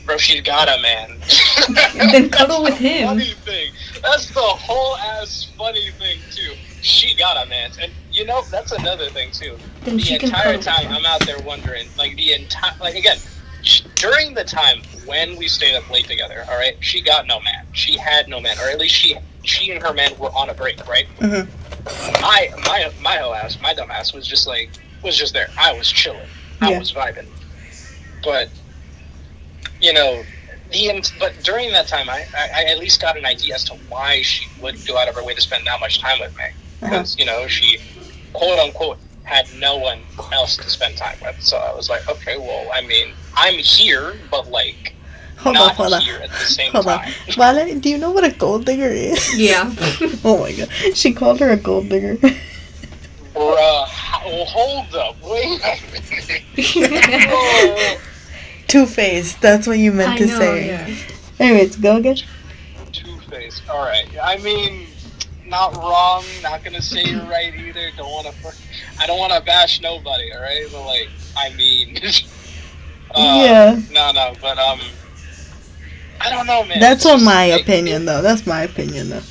[0.07, 1.19] Bro, she's got a man.
[2.11, 3.09] Then cuddle That's with the him.
[3.09, 3.73] Funny thing.
[4.03, 6.55] That's the whole ass funny thing too.
[6.81, 9.57] She got a man, and you know that's another thing too.
[9.85, 10.89] Then the she can entire cuddle with time.
[10.89, 13.19] I'm out there wondering, like the entire, like again,
[13.97, 17.65] during the time when we stayed up late together, all right, she got no man.
[17.73, 20.55] She had no man, or at least she she and her man were on a
[20.55, 21.07] break, right?
[21.19, 21.49] Mhm.
[22.23, 24.71] I my my whole ass, my dumb ass was just like
[25.03, 25.49] was just there.
[25.59, 26.29] I was chilling.
[26.61, 26.79] I Yeah.
[26.79, 27.27] was vibing.
[28.23, 28.49] But
[29.81, 30.25] you know,
[30.71, 33.75] the but during that time, I, I I at least got an idea as to
[33.89, 36.45] why she would go out of her way to spend that much time with me
[36.45, 36.91] Uh-huh.
[36.91, 37.79] because you know she
[38.33, 40.01] quote unquote had no one
[40.33, 41.37] else to spend time with.
[41.41, 44.95] So I was like, okay, well, I mean, I'm here, but like
[45.39, 46.01] Hold on, not hold on.
[46.03, 47.01] here at the same Hold on.
[47.01, 47.81] time.
[47.81, 49.39] Do you know what a gold digger is?
[49.39, 49.73] Yeah.
[50.25, 50.69] Oh my god.
[50.95, 52.17] She called her a gold digger.
[52.17, 55.79] Bruh, ho- hold up, wait a
[56.59, 58.01] minute.
[58.69, 59.41] Two faced.
[59.41, 60.67] That's what you meant I to know, say.
[60.67, 60.95] yeah.
[61.39, 62.17] Anyways, go again.
[62.93, 63.63] Two Face.
[63.71, 64.07] All right.
[64.23, 64.87] I mean,
[65.47, 66.25] not wrong.
[66.43, 67.91] Not gonna say you're right either.
[67.97, 68.53] Don't want to.
[69.01, 70.33] I don't want to bash nobody.
[70.33, 70.67] All right.
[70.71, 71.99] But like, I mean.
[73.15, 73.81] Uh, Yeah.
[73.91, 74.37] No, no.
[74.41, 74.81] But um.
[76.21, 76.79] I don't know, man.
[76.81, 78.23] That's It's on my like, opinion, though.
[78.23, 79.23] That's my opinion, though.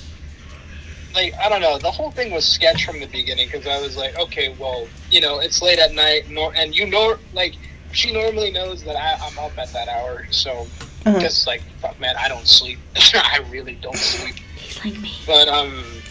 [1.14, 1.78] like I don't know.
[1.80, 5.22] The whole thing was sketch from the beginning because I was like, okay, well, you
[5.22, 7.58] know, it's late at night, nor and you know, like
[7.92, 10.70] she normally knows that I, I'm up at that hour, so
[11.06, 11.18] Uh-huh.
[11.20, 12.80] just like, fuck, man, I don't sleep.
[13.14, 14.36] I really don't sleep.
[14.56, 15.12] He's like me.
[15.26, 16.04] But um,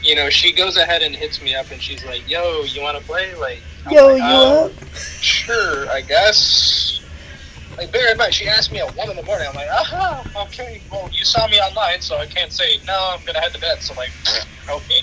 [0.00, 2.98] you know, she goes ahead and hits me up, and she's like, "Yo, you want
[2.98, 4.72] to play?" Like, I'm Yo, like, you "Uh, up?
[5.20, 7.00] Sure, I guess.
[7.76, 9.46] Like, bear in mind, she asked me at one in the morning.
[9.48, 10.82] I'm like, aha, okay.
[10.90, 13.14] Well, you saw me online, so I can't say no.
[13.16, 13.80] I'm gonna head to bed.
[13.82, 14.10] So like,
[14.68, 15.00] okay.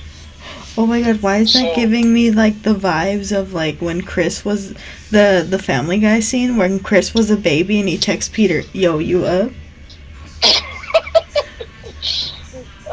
[0.77, 4.01] Oh my god, why is that So- giving me like the vibes of like when
[4.01, 4.73] Chris was
[5.09, 8.97] the the Family Guy scene when Chris was a baby and he texts Peter, "Yo,
[8.99, 9.51] you up?"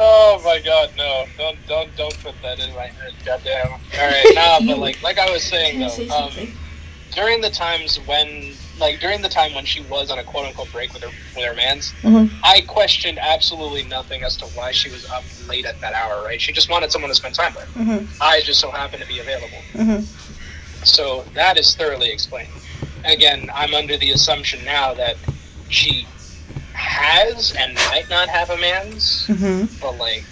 [0.05, 1.25] Oh my god, no!
[1.37, 3.13] Don't don't don't put that in my head.
[3.25, 3.71] Goddamn.
[3.71, 6.31] All right, nah, but like like I was saying though, um,
[7.13, 10.71] during the times when like during the time when she was on a quote unquote
[10.71, 12.29] break with her with her man's, Mhm.
[12.43, 16.23] I questioned absolutely nothing as to why she was up late at that hour.
[16.23, 16.41] Right?
[16.41, 17.69] She just wanted someone to spend time with.
[17.75, 18.07] Mhm.
[18.19, 19.57] I just so happened to be available.
[19.75, 20.05] Mhm.
[20.85, 22.49] So that is thoroughly explained.
[23.05, 25.15] Again, I'm under the assumption now that
[25.69, 26.05] she
[26.83, 29.67] has and might not have a man's, Mhm.
[29.81, 30.23] but like,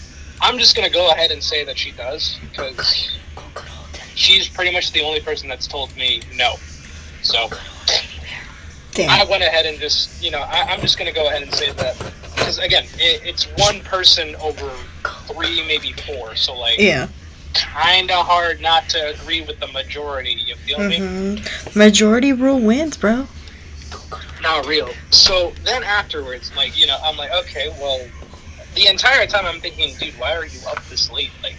[0.41, 4.09] I'm just gonna go ahead and say that she does because Go cuddle with him.
[4.15, 6.55] she's pretty much the only person that's told me no.
[7.23, 7.49] So
[9.09, 11.71] I went ahead and just, you know, I, I'm just gonna go ahead and say
[11.71, 11.95] that
[12.35, 14.69] because again, it, it's one person over
[15.27, 16.35] three, maybe four.
[16.35, 17.07] So like, Yeah.
[17.53, 20.33] kind of hard not to agree with the majority.
[20.45, 20.97] You feel me?
[20.99, 21.75] Mhm.
[21.75, 23.27] Majority rule wins, bro.
[24.41, 24.93] Go cuddle with not real.
[25.12, 27.99] So then afterwards, like, you know, I'm like, okay, well,
[28.75, 31.32] the entire time I'm thinking, dude, why are you up this late?
[31.43, 31.56] Like,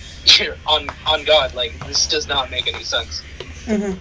[0.67, 3.23] on on God, like, this does not make any sense.
[3.67, 3.99] Mhm.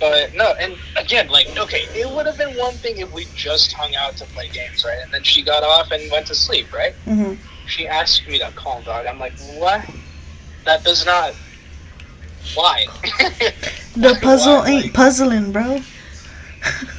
[0.00, 3.72] But no, and again, like, okay, it would have been one thing if we just
[3.72, 4.98] hung out to play games, right?
[5.04, 6.94] And then she got off and went to sleep, right?
[7.06, 7.38] Mhm.
[7.66, 9.06] She asked me to call, dog.
[9.06, 9.88] I'm like, what?
[10.64, 11.34] That does not.
[12.54, 12.86] Why?
[13.94, 14.70] The puzzle Why?
[14.70, 15.82] ain't puzzling, bro.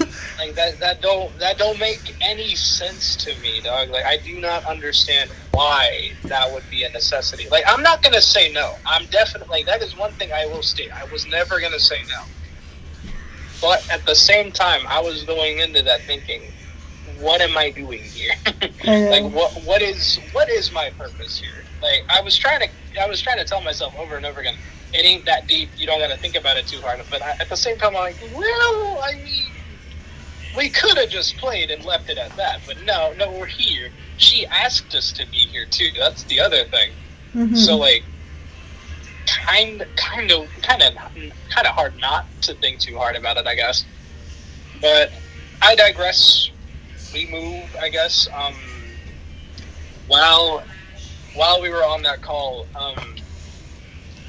[0.43, 3.89] Like that that don't that don't make any sense to me, dog.
[3.89, 7.47] Like I do not understand why that would be a necessity.
[7.49, 8.79] Like I'm not gonna say no.
[8.86, 10.89] I'm definitely that is one thing I will state.
[10.99, 12.25] I was never gonna say no.
[13.62, 16.53] But at the same time, I was going into that thinking,
[17.06, 18.34] what am I doing here?
[18.86, 19.10] Uh-huh.
[19.12, 21.65] Like what what is what is my purpose here?
[21.82, 24.56] Like I was trying to I was trying to tell myself over and over again,
[24.93, 25.71] it ain't that deep.
[25.75, 27.01] You don't got to think about it too hard.
[27.10, 29.53] But I, at the same time, I'm like, well, I mean,
[30.56, 32.62] we could have just played and left it at that.
[32.66, 33.89] But no, no, we're here.
[34.18, 35.89] She asked us to be here too.
[35.98, 36.92] That's the other thing.
[37.36, 37.58] Mhm.
[37.58, 38.04] So like,
[39.26, 43.48] kind, kind of, kind of, kind of hard not to think too hard about it,
[43.48, 43.86] I guess.
[44.82, 45.12] But
[45.62, 46.50] I digress.
[47.13, 48.28] We move, I guess.
[48.34, 48.54] Um,
[50.08, 50.63] while
[51.36, 53.16] while we were on that call, um,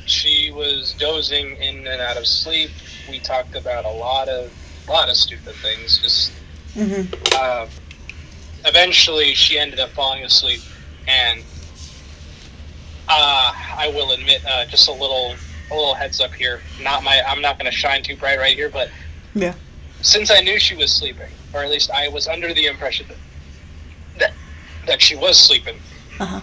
[0.07, 2.71] she was dozing in and out of sleep.
[3.11, 4.51] We talked about a lot of
[4.91, 5.99] lot of stupid things.
[5.99, 6.33] Just
[6.77, 7.07] Mhm.
[7.35, 7.67] uh,
[8.65, 10.61] eventually, she ended up falling asleep,
[11.07, 11.43] and
[13.09, 15.37] uh, I will admit, uh, just a little
[15.71, 16.61] a little heads up here.
[16.81, 18.91] Not my, I'm not going to shine too bright right here, but
[19.35, 19.55] Yeah.
[20.03, 23.17] since I knew she was sleeping, or at least I was under the impression that
[24.19, 24.33] that,
[24.87, 25.81] that she was sleeping,
[26.21, 26.41] Uh-huh.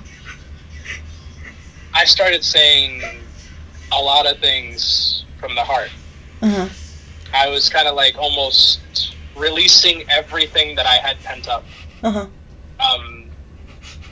[1.94, 3.02] I started saying
[3.92, 5.90] a lot of things from the heart.
[6.42, 6.68] Uh-huh.
[7.34, 11.64] I was kind of like almost releasing everything that I had pent up.
[12.04, 12.28] Uh-huh.
[12.80, 13.26] Um,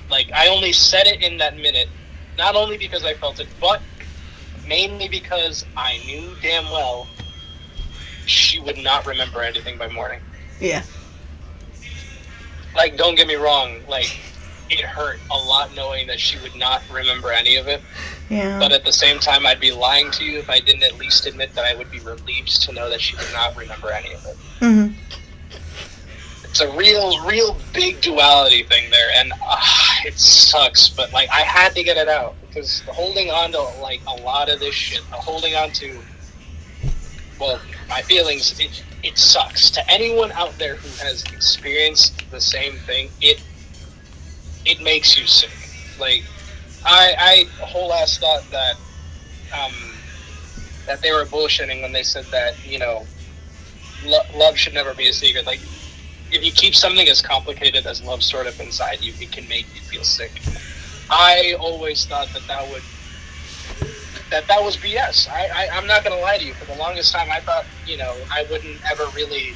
[0.09, 1.89] like I only said it in that minute,
[2.37, 3.81] not only because I felt it, but
[4.67, 7.07] mainly because I knew damn well
[8.25, 10.19] she would not remember anything by morning.
[10.59, 10.83] Yeah.
[12.75, 14.19] Like, don't get me wrong, like
[14.69, 17.81] it hurt a lot knowing that she would not remember any of it.
[18.29, 18.59] Yeah.
[18.59, 21.25] But at the same time, I'd be lying to you if I didn't at least
[21.25, 24.25] admit that I would be relieved to know that she would not remember any of
[24.25, 24.37] it.
[24.59, 24.93] mm-hmm.
[26.43, 29.61] It's a real, real big duality thing there, and uh,
[30.03, 30.89] it sucks.
[30.89, 34.49] But like, I had to get it out because holding on to like a lot
[34.49, 35.99] of this shit, uh, holding on to,
[37.39, 39.69] well, my feelings, it, it sucks.
[39.71, 43.41] To anyone out there who has experienced the same thing, it
[44.65, 45.51] it makes you sick.
[45.99, 46.23] Like,
[46.85, 48.75] I I whole ass thought that
[49.53, 49.73] um
[50.85, 53.05] that they were bullshitting when they said that you know
[54.05, 55.45] lo- love should never be a secret.
[55.45, 55.59] Like
[56.31, 59.65] if you keep something as complicated as love sort of inside you, it can make
[59.73, 60.31] you feel sick.
[61.09, 62.83] I always thought that that would
[64.29, 65.27] that that was BS.
[65.29, 66.53] I, I I'm not gonna lie to you.
[66.53, 69.53] For the longest time, I thought you know I wouldn't ever really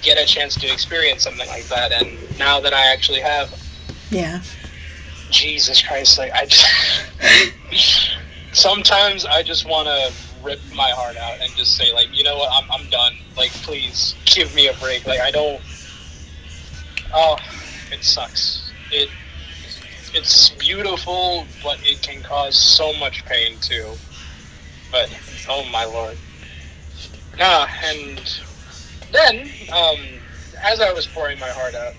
[0.00, 3.50] get a chance to experience something like that, and now that I actually have,
[4.12, 4.42] Yeah.
[5.30, 8.16] Jesus Christ, like I just
[8.52, 10.12] sometimes I just want to
[10.44, 13.14] rip my heart out and just say like, you know what, I'm I'm done.
[13.36, 15.06] Like, please give me a break.
[15.06, 15.60] Like, I don't.
[17.14, 17.36] Oh,
[17.90, 18.70] it sucks.
[18.90, 19.08] It
[20.14, 23.92] it's beautiful, but it can cause so much pain too.
[24.90, 25.08] But
[25.48, 26.18] oh my lord.
[27.40, 28.20] Ah, and
[29.10, 29.96] then um,
[30.62, 31.94] as I was pouring my heart out,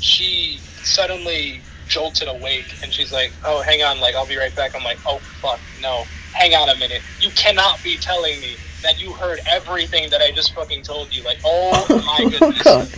[0.00, 4.72] she suddenly jolted awake and she's like, "Oh, hang on, like I'll be right back."
[4.76, 7.04] I'm like, "Oh fuck, no, hang on a minute.
[7.20, 11.24] You cannot be telling me that you heard everything that I just fucking told you."
[11.24, 12.64] Like, oh my oh goodness.
[12.64, 12.88] god.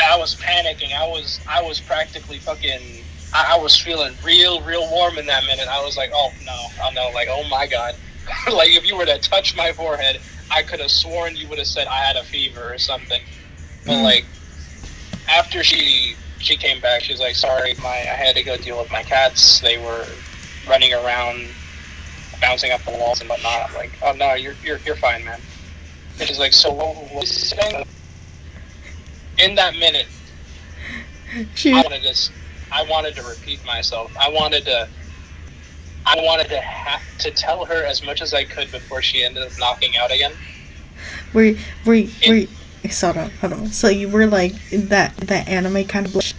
[0.00, 0.92] I was panicking.
[0.94, 3.06] I was I was practically fucking.
[3.34, 5.68] I, I was feeling real real warm in that minute.
[5.70, 6.52] I was like, oh no,
[6.84, 7.94] oh no, like oh my god,
[8.52, 10.18] like if you were to touch my forehead,
[10.50, 13.22] I could have sworn you would have said I had a fever or something.
[13.86, 14.04] But Mm.
[14.04, 14.28] like
[15.28, 18.78] after she she came back, she was like, sorry, my I had to go deal
[18.78, 19.60] with my cats.
[19.60, 20.06] They were
[20.68, 21.48] running around,
[22.40, 23.70] bouncing up the walls and whatnot.
[23.70, 25.40] I'm like, oh no, you're you're you're fine, man.
[26.18, 27.84] And she's like, so what, what was you?
[29.38, 30.06] In that minute,
[31.54, 32.30] She I wanted to,
[32.70, 34.12] I wanted to repeat myself.
[34.20, 34.88] I wanted to,
[36.04, 39.44] I wanted to have to tell her as much as I could before she ended
[39.44, 40.32] up knocking out again.
[41.32, 41.54] were
[41.86, 42.46] were were
[42.90, 43.66] hold on, hold on.
[43.68, 46.34] So you were like that that anime kind of blush.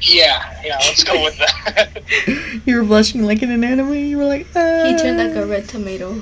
[0.00, 0.78] Yeah, yeah.
[0.78, 2.02] Let's go with that.
[2.66, 3.94] You were blushing like in an anime.
[3.94, 6.20] You were like, uh, He turned like a red tomato.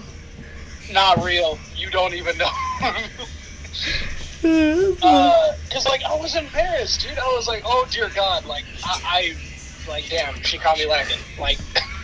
[0.93, 1.59] Not real.
[1.75, 2.51] You don't even know.
[2.83, 3.03] uh,
[4.45, 7.19] Uh, Cause like I was embarrassed, dude.
[7.19, 11.19] I was like, oh dear God, like I, I like damn, she caught me lacking.
[11.39, 11.59] Like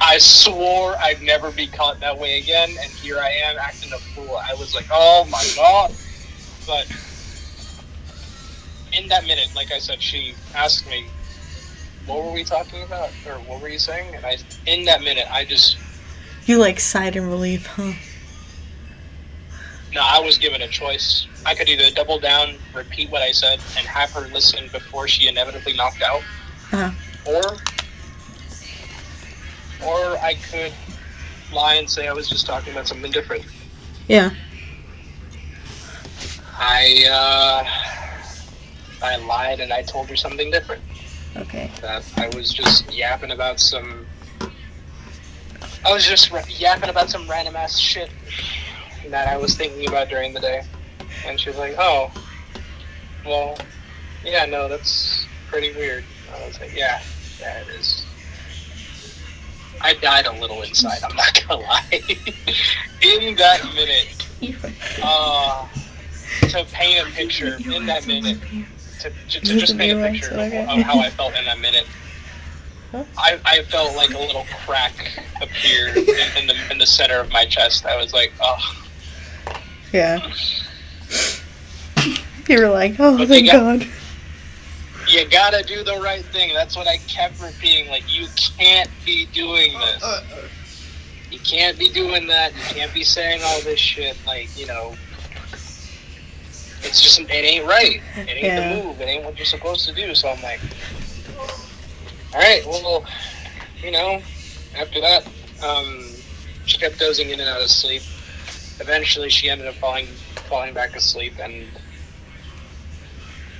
[0.00, 3.98] I swore I'd never be caught that way again, and here I am acting a
[3.98, 4.36] fool.
[4.36, 5.92] I was like, oh my God.
[6.66, 6.86] But
[8.92, 11.06] in that minute, like I said, she asked me,
[12.06, 14.14] what were we talking about, or what were you saying?
[14.14, 15.76] And I, in that minute, I just
[16.46, 17.92] you like sighed in relief, huh?
[19.94, 21.26] No, I was given a choice.
[21.44, 25.28] I could either double down, repeat what I said, and have her listen before she
[25.28, 26.22] inevitably knocked out,
[26.72, 26.90] Uh-huh.
[27.26, 27.56] or
[29.84, 30.72] or I could
[31.52, 33.44] lie and say I was just talking about something different.
[34.06, 34.30] Yeah.
[36.58, 40.82] I uh, I lied and I told her something different.
[41.36, 41.70] Okay.
[41.80, 44.06] That I was just yapping about some.
[45.84, 48.10] I was just yapping about some random ass shit
[49.08, 50.62] that I was thinking about during the day,
[51.24, 52.10] and she's like, "Oh,
[53.24, 53.56] well,
[54.24, 56.04] yeah, no, that's pretty weird."
[56.34, 57.00] I was like, "Yeah,
[57.40, 58.04] yeah, it is."
[59.80, 61.02] I died a little inside.
[61.02, 61.84] I'm not gonna lie.
[63.02, 64.26] in that minute,
[65.02, 65.66] uh,
[66.48, 68.38] to paint a picture in that minute,
[69.00, 71.86] to, to, to just paint a picture of, how I felt in that minute.
[73.18, 75.98] I, I felt like a little crack appear in,
[76.38, 77.84] in the in the center of my chest.
[77.84, 78.86] I was like, oh,
[79.92, 80.32] Yeah.
[82.48, 83.86] You were like, oh, But thank God.
[85.08, 86.52] You gotta do the right thing.
[86.54, 87.88] That's what I kept repeating.
[87.90, 90.02] Like, you can't be doing uh, this.
[90.02, 90.48] Uh, uh.
[91.30, 92.54] you can't be doing that.
[92.54, 94.16] You can't be saying all this shit.
[94.26, 94.94] Like, you know,
[96.82, 98.00] it's just, it ain't right.
[98.16, 98.74] It ain't Yeah.
[98.74, 99.00] the move.
[99.00, 100.14] It ain't what you're supposed to do.
[100.14, 100.60] So I'm like,
[102.34, 103.04] all right, well,
[103.82, 104.20] you know,
[104.76, 105.26] after that,
[105.62, 106.04] um,
[106.66, 108.02] she kept dozing in and out of sleep.
[108.80, 110.06] Eventually, she ended up falling,
[110.48, 111.66] falling back asleep, and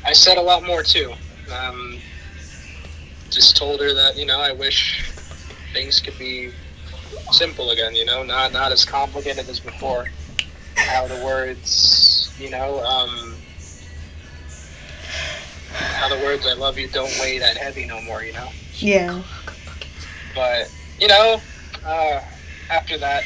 [0.05, 1.12] I said a lot more too.
[1.53, 1.99] Um,
[3.30, 5.05] just told her that you know I wish
[5.72, 6.51] things could be
[7.32, 7.94] simple again.
[7.94, 10.07] You know, not not as complicated as before.
[10.76, 13.34] How the words, you know, um,
[15.72, 18.22] how the words "I love you" don't weigh that heavy no more.
[18.22, 19.22] You know, Yeah.
[20.34, 21.40] but you know,
[21.84, 22.20] uh,
[22.70, 23.24] after that,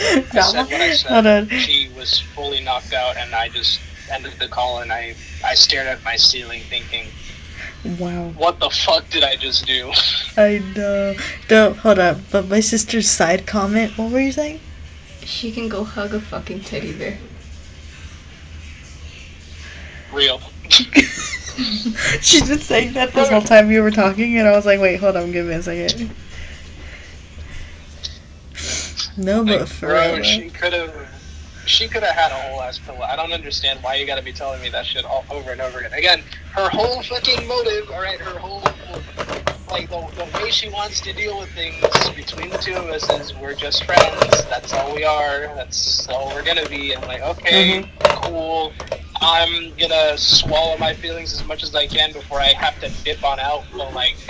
[0.00, 1.10] I said what I said.
[1.12, 1.48] Hold on.
[1.60, 3.80] She was fully knocked out, and I just
[4.10, 7.08] ended the call, and I I stared at my ceiling, thinking,
[7.98, 8.30] Wow.
[8.36, 9.92] "What the fuck did I just do?"
[10.36, 11.14] I know.
[11.48, 12.18] Don't hold up.
[12.30, 13.96] But my sister's side comment.
[13.96, 14.60] What were you saying?
[15.24, 17.18] She can go hug a fucking teddy bear.
[20.12, 20.40] Real.
[22.20, 24.96] She's been saying that this whole time you were talking, and I was like, wait,
[25.00, 26.10] hold on, give me a second.
[29.16, 30.22] No, but Like, for bro, real.
[30.22, 31.07] she could have.
[31.68, 33.02] She could have had a whole ass pillow.
[33.02, 35.60] I don't understand why you got to be telling me that shit all over and
[35.60, 35.92] over again.
[35.92, 38.62] Again, her whole fucking motive, all right, her whole
[39.70, 41.76] like the, the way she wants to deal with things
[42.16, 44.46] between the two of us is we're just friends.
[44.46, 45.40] That's all we are.
[45.56, 46.96] That's all we're gonna be.
[46.96, 47.90] I'm like, okay,
[48.22, 48.72] cool.
[49.20, 53.22] I'm gonna swallow my feelings as much as I can before I have to dip
[53.22, 53.64] on out.
[53.76, 54.16] But like,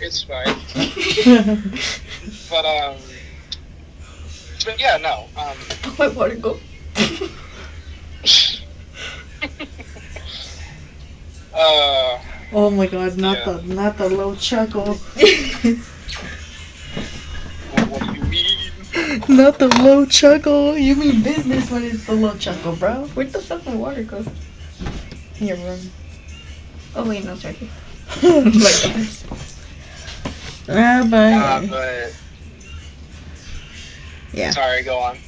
[0.00, 0.56] it's fine.
[2.50, 2.96] But um,
[4.64, 5.28] but yeah, no.
[5.36, 6.58] Um, Oh, my water go.
[11.54, 12.18] uh,
[12.52, 13.44] oh my god, not Yeah.
[13.52, 14.94] the not the low chuckle.
[17.74, 18.56] what, what do you mean?
[19.28, 20.76] not the low chuckle.
[20.76, 23.06] You mean business when it's the low chuckle, bro.
[23.14, 24.24] Where'd the fuck my water go?
[25.40, 25.80] In your room.
[26.94, 27.56] Oh wait, no, sorry.
[28.22, 28.52] Like
[28.94, 29.24] this.
[30.68, 32.14] Ah, but Uh, but
[34.32, 34.50] Yeah.
[34.50, 35.18] Sorry, go on.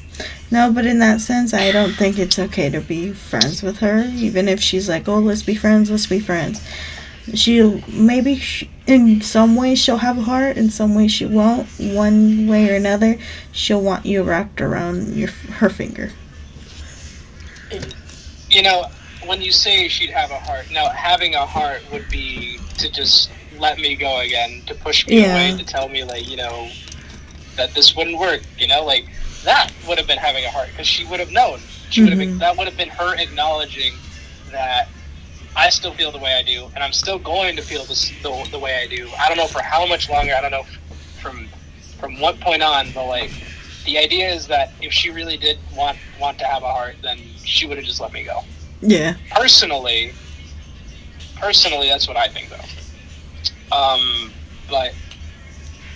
[0.50, 4.04] No, but in that sense, I don't think it's okay to be friends with her,
[4.14, 6.60] even if she's like, "Oh, let's be friends, let's be friends."
[7.34, 11.68] She'll maybe sh- in some ways she'll have a heart, in some ways she won't.
[11.78, 13.16] One way or another,
[13.52, 16.10] she'll want you wrapped around your her finger.
[18.50, 18.86] You know,
[19.24, 23.30] when you say she'd have a heart, now having a heart would be to just
[23.58, 25.32] let me go again, to push me Yeah.
[25.32, 26.68] away, to tell me like, you know,
[27.56, 28.42] that this wouldn't work.
[28.58, 29.06] You know, like
[29.44, 31.60] that would have been having a heart because she would have known.
[31.90, 32.36] She would have been.
[32.36, 32.38] Mhm.
[32.38, 33.94] That would have been her acknowledging
[34.50, 34.88] that
[35.56, 38.48] I still feel the way I do, and I'm still going to feel this the,
[38.50, 39.10] the way I do.
[39.18, 40.34] I don't know for how much longer.
[40.34, 40.64] I don't know
[41.20, 41.48] from
[41.98, 43.30] from what point on, but like
[43.84, 47.18] the idea is that if she really did want want to have a heart, then
[47.44, 48.42] she would have just let me go.
[48.80, 49.14] Yeah.
[49.30, 50.12] Personally,
[51.36, 53.76] personally, that's what I think though.
[53.76, 54.32] Um,
[54.68, 54.94] but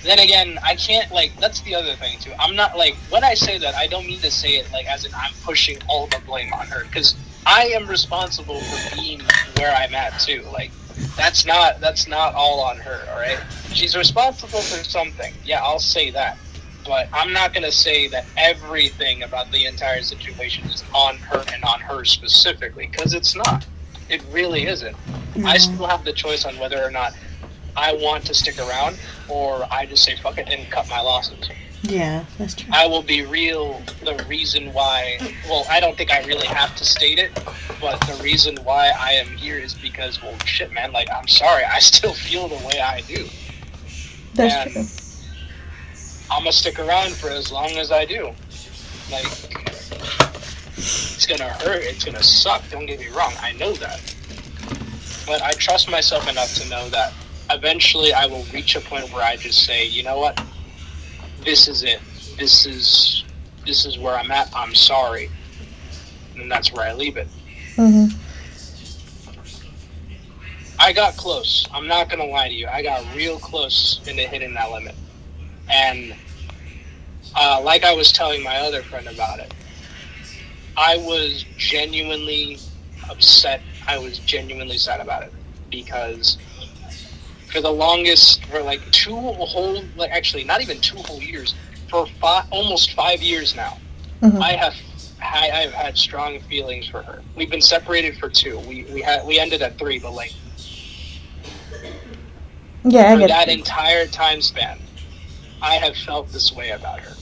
[0.07, 1.38] then again, I can't like.
[1.40, 2.32] That's the other thing too.
[2.38, 5.04] I'm not like when I say that, I don't mean to say it like as
[5.04, 9.20] in I'm pushing all the blame on her because I am responsible for being
[9.57, 10.44] where I'm at too.
[10.52, 10.70] Like
[11.16, 13.00] that's not that's not all on her.
[13.11, 13.38] All right,
[13.72, 15.34] she's responsible for something.
[15.44, 16.38] Yeah, I'll say that.
[16.84, 21.64] But I'm not gonna say that everything about the entire situation is on her and
[21.64, 23.66] on her specifically because it's not.
[24.09, 24.96] It really isn't.
[25.44, 27.12] I still have the choice on whether or not
[27.77, 28.99] I want to stick around
[29.29, 31.51] or I just say fuck it and cut my losses.
[31.83, 32.70] Yeah, that's true.
[32.72, 33.81] I will be real.
[34.05, 35.18] The reason why,
[35.49, 37.33] well, I don't think I really have to state it,
[37.81, 41.64] but the reason why I am here is because, well, shit, man, like, I'm sorry,
[41.64, 43.27] I still feel the way I do.
[44.35, 44.83] That's and true.
[46.31, 48.33] I'm gonna stick around for as long as I do.
[49.12, 49.27] Like,
[50.77, 54.14] it's gonna hurt, it's gonna suck, don't get me wrong, I know that.
[55.24, 57.12] But I trust myself enough to know that
[57.51, 60.40] eventually I will reach a point where I just say, you know what?
[61.44, 62.03] This is it.
[62.38, 63.24] This is
[63.66, 64.51] this is where I'm at.
[64.55, 65.30] I'm sorry.
[66.36, 67.28] And that's where I leave it.
[67.76, 68.07] hmm
[70.78, 71.66] I got close.
[71.72, 72.68] I'm not gonna lie to you.
[72.68, 74.94] I got real close into hitting that limit.
[75.68, 76.14] And
[77.34, 79.55] uh, like I was telling my other friend about it,
[80.76, 82.62] I was genuinely
[83.09, 83.66] upset.
[83.86, 85.32] I was genuinely sad about it
[85.70, 86.38] because
[87.53, 91.55] for the longest, for like two whole, like actually not even two whole years,
[91.88, 93.78] for five, almost five years now,
[94.22, 94.40] Mhm.
[94.40, 94.74] I have.
[95.22, 97.20] I, I've had strong feelings for her.
[97.34, 98.59] We've been separated for two.
[98.61, 100.32] We we had we ended at three, but like
[102.84, 103.59] Yeah, I for that it.
[103.59, 104.78] entire time span,
[105.61, 107.16] I have felt this way about her,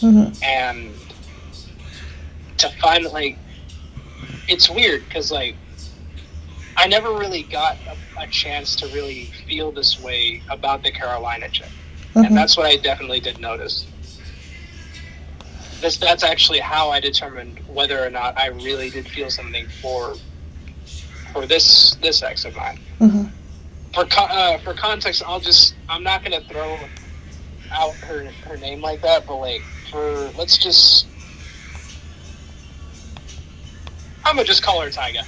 [0.00, 0.36] Mhm.
[0.42, 0.94] and
[2.58, 3.38] to find like
[4.48, 5.56] it's weird because like
[6.76, 11.48] I never really got a, a chance to really feel this way about the Carolina
[11.48, 11.68] chick,
[12.14, 12.26] Mhm.
[12.26, 13.86] and that's what I definitely did notice.
[15.80, 20.14] This that's actually how I determined whether or not I really did feel something for
[21.32, 22.78] for this this ex of mine.
[23.00, 23.30] Mhm.
[23.94, 26.78] For co- uh, for context, I'll just I'm not gonna throw
[27.72, 31.06] out her her name like that, but like for let's just
[34.24, 35.24] I'm gonna just call her Taiga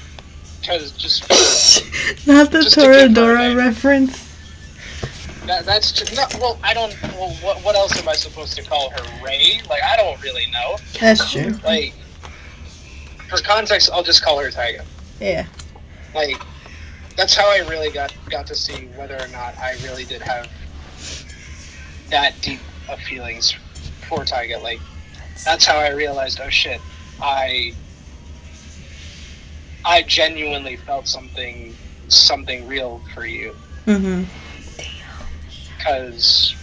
[0.65, 4.23] because just for, Not the Just to give her a Toradora reference.
[5.47, 6.59] that, that's just not well.
[6.63, 6.95] I don't.
[7.15, 9.25] Well, what what else am I supposed to call her?
[9.25, 9.61] Ray?
[9.69, 10.77] Like I don't really know.
[11.01, 11.53] That's true.
[11.65, 11.95] Like
[13.29, 14.85] for context, I'll just call her Taiga.
[15.21, 15.47] Yeah.
[16.15, 16.41] like
[17.17, 20.49] that's how I really got got to see whether or not I really did have
[22.11, 23.55] that deep of feelings
[24.09, 24.59] for Taiga.
[24.59, 24.81] Like
[25.45, 26.81] that's how I realized, oh shit,
[27.21, 27.75] I
[29.85, 31.77] I genuinely felt something
[32.09, 33.55] something real for you
[33.87, 34.27] Mhm.
[35.79, 36.55] because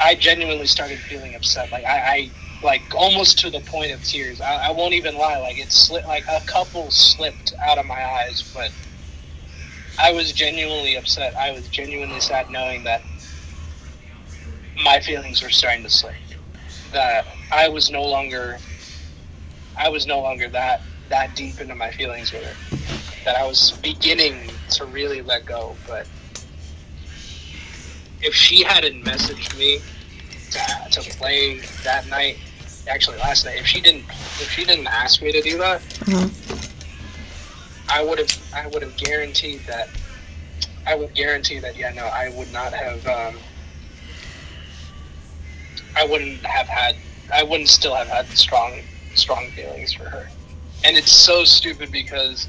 [0.00, 1.70] I genuinely started feeling upset.
[1.70, 2.30] Like I, I
[2.62, 4.40] like almost to the point of tears.
[4.40, 5.38] I, I won't even lie.
[5.38, 6.06] Like it slipped.
[6.08, 8.70] Like a couple slipped out of my eyes, but
[9.98, 11.34] I was genuinely upset.
[11.38, 13.02] I was genuinely sad knowing that
[14.82, 16.14] my feelings were starting to slip.
[16.92, 18.58] That I was no longer.
[19.78, 22.76] I was no longer that that deep into my feelings with her.
[23.24, 26.06] That I was beginning to really let go, but
[28.20, 29.80] if she hadn't messaged me
[30.50, 32.38] to, to play that night,
[32.88, 36.30] actually last night, if she didn't, if she didn't ask me to do that, Mhm.
[37.88, 39.88] I would have, I would have guaranteed that,
[40.86, 43.38] I would guarantee that, yeah, no, I would not have, um,
[45.96, 46.96] I wouldn't have had,
[47.32, 48.80] I wouldn't still have had strong,
[49.14, 50.28] strong feelings for her,
[50.84, 52.46] and it's so stupid because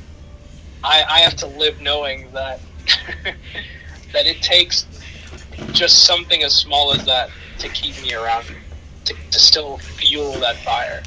[0.84, 2.60] I, I have to live knowing that,
[4.14, 4.86] that it takes
[5.72, 7.30] just something as small as that
[7.60, 8.46] to keep me around,
[9.06, 11.02] to, to still fuel that fire.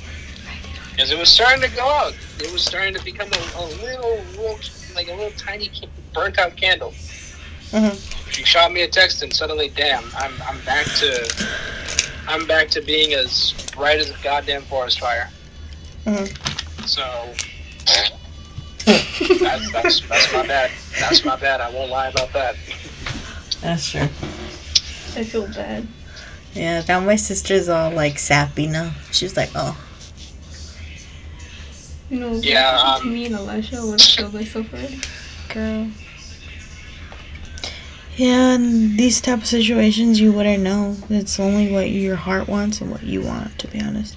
[0.90, 2.16] Because it was starting to go out.
[2.40, 4.58] It was starting to become a, a little, little,
[4.96, 5.70] like a little tiny
[6.12, 6.90] burnt out candle.
[7.70, 8.32] Mhm.
[8.32, 11.46] She shot me a text, and suddenly, damn, I'm, I'm back to,
[12.26, 15.30] I'm back to being as bright as a goddamn forest fire.
[16.06, 16.57] Mhm.
[16.88, 17.34] So.
[18.86, 20.70] That's, that's, that's my bad.
[20.98, 21.60] That's my bad.
[21.60, 22.56] I won't lie about that.
[23.60, 24.00] That's true.
[24.00, 25.86] I feel bad.
[26.54, 26.82] Yeah.
[26.88, 28.92] Now my sister's all like sappy now.
[29.12, 29.78] She's like, oh.
[32.08, 35.00] You know, Yeah, to um, me and Elisha would have killed myself already.
[35.52, 35.90] Girl.
[38.16, 40.96] Yeah, in these type of situations, you wouldn't know.
[41.10, 44.16] It's only what your heart wants and what you want, to be honest.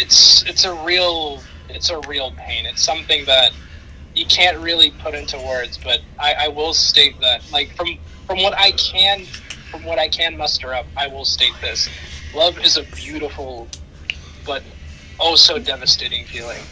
[0.00, 2.66] It's it's a real it's a real pain.
[2.66, 3.52] It's something that
[4.14, 8.42] you can't really put into words, but I, I will state that like from from
[8.42, 9.24] what I can
[9.70, 11.88] from what I can muster up, I will state this.
[12.34, 13.68] Love is a beautiful
[14.46, 14.62] but
[15.20, 16.62] oh so devastating feeling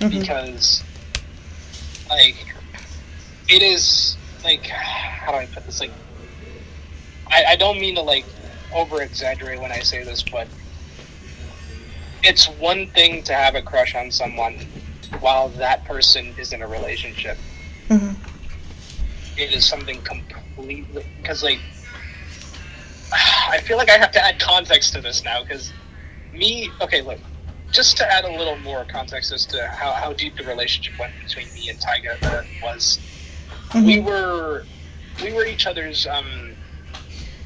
[0.00, 0.10] Mhm.
[0.20, 0.82] because
[2.08, 2.36] like
[3.48, 5.92] it is like how do I put this like
[7.30, 8.24] I, I don't mean to like
[8.74, 10.48] over exaggerate when I say this, but
[12.22, 14.54] it's one thing to have a crush on someone
[15.20, 17.36] while that person is in a relationship.
[17.88, 18.14] Mhm.
[19.36, 21.60] It is something completely because like
[23.12, 25.72] I feel like I have to add context to this now because
[26.32, 27.18] me okay look
[27.72, 31.12] just to add a little more context as to how, how deep the relationship went
[31.22, 32.98] between me and Taiga uh, was
[33.74, 34.04] we Mhm.
[34.04, 34.64] were
[35.22, 36.54] we were each other's um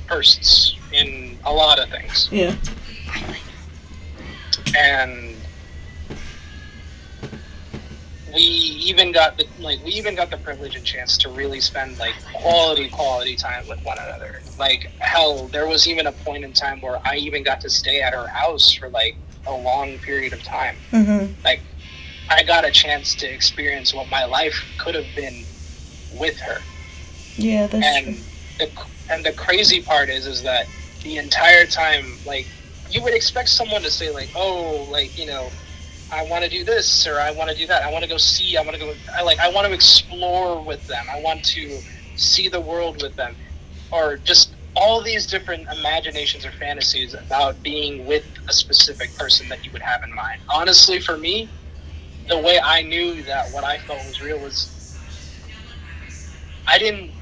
[0.07, 2.55] firsts in a lot of things Yeah.
[4.79, 5.47] And
[8.33, 11.99] we even got the like we even got the privilege and chance to really spend
[11.99, 16.53] like quality quality time with one another like hell there was even a point in
[16.53, 20.33] time where i even got to stay at her house for like a long period
[20.33, 21.35] of time Mhm.
[21.45, 21.63] like
[22.31, 25.45] i got a chance to experience what my life could have been
[26.11, 26.61] with her
[27.37, 28.25] Yeah, that's and true.
[28.59, 28.73] the
[29.11, 30.67] and the crazy part is is that
[31.03, 32.47] the entire time like
[32.95, 35.55] you would expect someone to say like oh like you know
[36.11, 38.19] i want to do this or i want to do that i want to go
[38.19, 41.45] see i want to go i like i want to explore with them i want
[41.45, 41.85] to
[42.17, 43.37] see the world with them
[43.93, 49.65] or just all these different imaginations or fantasies about being with a specific person that
[49.67, 51.53] you would have in mind honestly for me
[52.29, 54.73] the way i knew that what i felt was real was
[56.69, 57.13] i didn't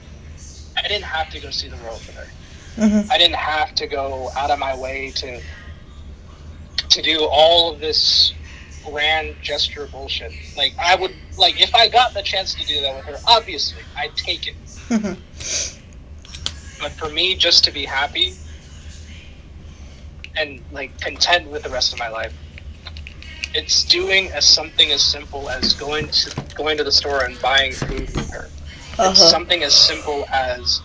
[0.77, 2.35] I didn't have to go see the world with her.
[2.79, 3.09] Mhm.
[3.11, 5.43] I didn't have to go out of my way to
[6.95, 8.33] to do all of this
[8.85, 10.33] grand gesture bullshit.
[10.57, 13.83] Like I would like if I got the chance to do that with her, obviously
[13.97, 14.57] I'd take it.
[16.81, 18.35] But for me, just to be happy
[20.37, 22.35] and like content with the rest of my life,
[23.55, 27.71] it's doing as something as simple as going to going to the store and buying
[27.73, 28.49] food with her.
[28.49, 29.15] It's Uh-huh.
[29.15, 30.81] something as simple as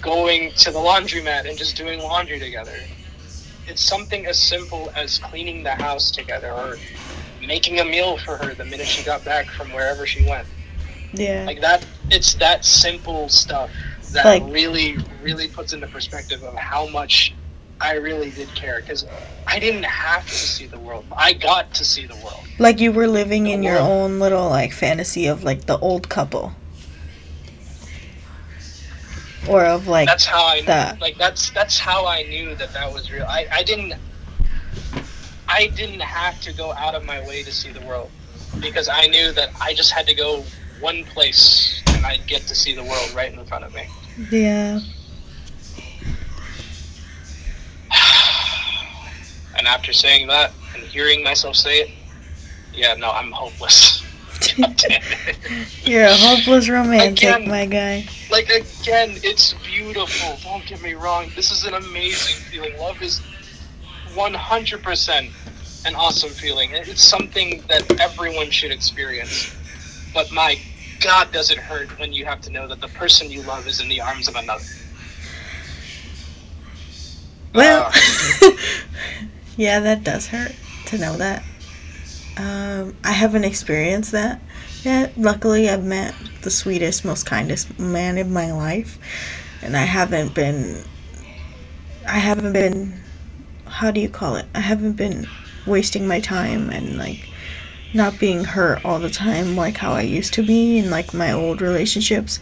[0.00, 2.78] going to the laundromat and just doing laundry together.
[3.66, 6.78] It's something as simple as cleaning the house together or
[7.44, 10.46] making a meal for her the minute she got back from wherever she went.
[11.12, 11.44] Yeah.
[11.46, 13.70] Like that it's that simple stuff
[14.12, 17.34] that Like- really really puts into perspective of how much
[17.80, 19.04] I really did care cuz
[19.46, 21.04] I didn't have to see the world.
[21.16, 22.40] I got to see the world.
[22.58, 26.54] Like you were living in your own little like fantasy of like the old couple.
[29.48, 31.00] Or of like that's how I that.
[31.00, 33.24] like that's that's how I knew that that was real.
[33.24, 33.94] I I didn't
[35.48, 38.10] I didn't have to go out of my way to see the world
[38.60, 40.44] because I knew that I just had to go
[40.80, 43.88] one place and I'd get to see the world right in front of me.
[44.30, 44.80] Yeah.
[49.58, 51.90] And after saying that and hearing myself say it,
[52.74, 54.04] yeah, no, I'm hopeless.
[54.58, 55.88] God damn it.
[55.88, 57.48] You're a hopeless romantic, Again.
[57.48, 58.06] my guy.
[58.36, 60.36] Like again, it's beautiful.
[60.42, 61.30] Don't get me wrong.
[61.34, 62.76] This is an amazing feeling.
[62.78, 63.22] Love is
[64.12, 66.70] 100% an awesome feeling.
[66.72, 69.54] It's something that everyone should experience.
[70.12, 70.58] But my
[71.00, 73.80] God, does it hurt when you have to know that the person you love is
[73.80, 74.64] in the arms of another.
[77.54, 78.50] Well, Uh,
[79.56, 80.54] yeah, that does hurt
[80.86, 81.42] to know that.
[82.36, 84.42] Um, I haven't experienced that
[84.86, 85.18] yet.
[85.18, 88.98] Luckily, I've met the sweetest, most kindest man in my life,
[89.60, 90.82] and I haven't been.
[92.06, 92.94] I haven't been.
[93.66, 94.46] How do you call it?
[94.54, 95.26] I haven't been
[95.66, 97.28] wasting my time and like
[97.92, 101.32] not being hurt all the time like how I used to be in like my
[101.32, 102.38] old relationships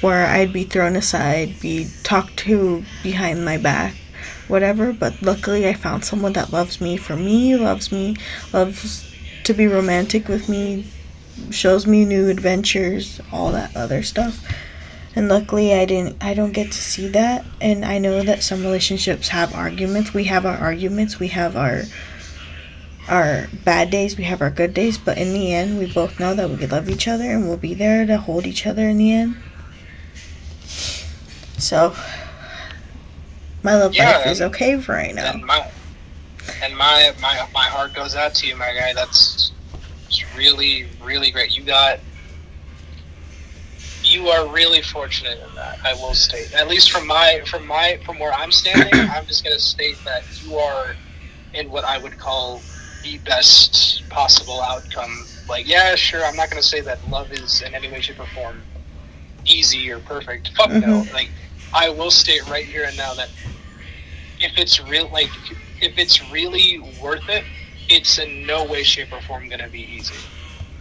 [0.00, 3.94] where I'd be thrown aside, be talked to behind my back,
[4.48, 4.94] whatever.
[4.94, 8.16] But luckily, I found someone that loves me for me, loves me,
[8.54, 9.04] loves
[9.44, 10.86] to be romantic with me,
[11.50, 14.46] shows me new adventures, all that other stuff.
[15.14, 16.22] And luckily, I didn't.
[16.22, 17.44] I don't get to see that.
[17.60, 20.12] And I know that some relationships have arguments.
[20.12, 21.18] We have our arguments.
[21.18, 21.82] We have our
[23.08, 24.16] our bad days.
[24.18, 24.98] We have our good days.
[24.98, 27.74] But in the end, we both know that we love each other and we'll be
[27.74, 29.36] there to hold each other in the end.
[31.58, 31.94] So,
[33.62, 35.32] my love Yeah, life is okay for right now.
[35.32, 35.70] and my
[36.62, 38.92] and my my my heart goes out to you, my guy.
[38.94, 39.52] That's
[40.36, 41.56] really really great.
[41.56, 42.00] You got
[44.02, 45.78] you are really fortunate in that.
[45.84, 49.44] I will state, at least from my from my from where I'm standing, I'm just
[49.44, 50.94] gonna state that you are
[51.54, 52.62] in what I would call
[53.02, 55.24] the best possible outcome.
[55.48, 58.26] Like, yeah, sure, I'm not gonna say that love is in any way, shape, or
[58.26, 58.62] form
[59.44, 60.50] easy or perfect.
[60.56, 60.78] Fuck no.
[60.78, 61.14] Mm-hmm.
[61.14, 61.30] Like,
[61.74, 63.28] I will state right here and now that
[64.40, 65.30] if it's real, like
[65.80, 67.44] if it's really worth it,
[67.88, 70.14] it's in no way, shape, or form gonna be easy.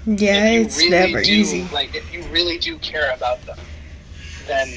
[0.06, 1.68] Yeah, it's really never do, easy.
[1.74, 3.58] Like if you really do care about them,
[4.48, 4.70] then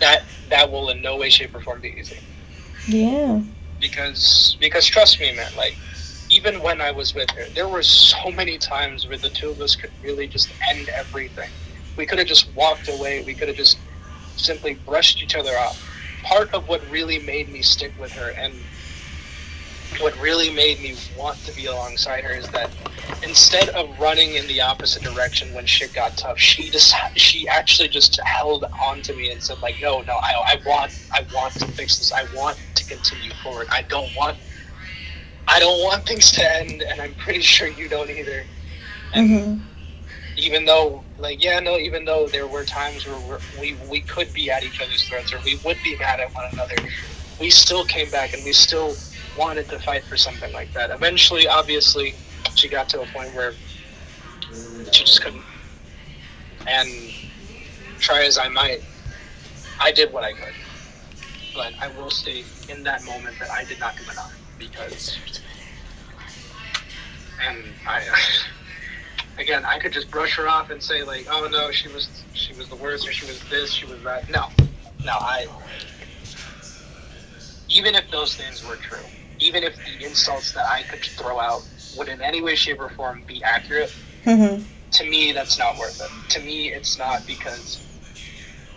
[0.00, 2.18] that that will in no way, shape, or form be easy.
[2.86, 3.42] Yeah.
[3.80, 5.76] Because because trust me, man, like
[6.30, 9.60] even when I was with her, there were so many times where the two of
[9.60, 11.50] us could really just end everything.
[11.96, 13.22] We could have just walked away.
[13.22, 13.78] We could have just
[14.36, 15.80] simply brushed each other off.
[16.24, 18.54] Part of what really made me stick with her and
[19.98, 22.72] what really made me want to be alongside her is that
[23.22, 27.88] instead of running in the opposite direction when shit got tough, she just she actually
[27.88, 31.58] just held on to me and said like, no, no, I, I want I want
[31.60, 32.12] to fix this.
[32.12, 33.66] I want to continue forward.
[33.70, 34.38] I don't want
[35.48, 38.46] I don't want things to end, and I'm pretty sure you don't either.
[39.12, 39.70] And hmm
[40.36, 44.50] even though, like, yeah, no, even though there were times where we we could be
[44.50, 46.82] at each other's throats or we would be mad at one another,
[47.38, 49.00] we still came back and we still
[49.38, 50.90] wanted to fight for something like that.
[50.90, 52.14] Eventually, obviously,
[52.54, 53.52] she got to a point where
[54.92, 55.42] she just couldn't.
[56.66, 56.88] And
[57.98, 58.82] try as I might,
[59.80, 60.54] I did what I could.
[61.54, 65.18] But I will state in that moment that I did not do enough because,
[67.46, 68.02] and I,
[69.38, 72.54] again, I could just brush her off and say like, oh no, she was she
[72.54, 74.28] was the worst or she was this, she was that.
[74.30, 74.48] No,
[75.04, 75.46] no, I.
[77.68, 78.98] Even if those things were true,
[79.40, 82.90] even if the insults that I could throw out would in any way, shape, or
[82.90, 86.12] form be accurate, hmm to me that's not worth it.
[86.30, 87.82] To me, it's not because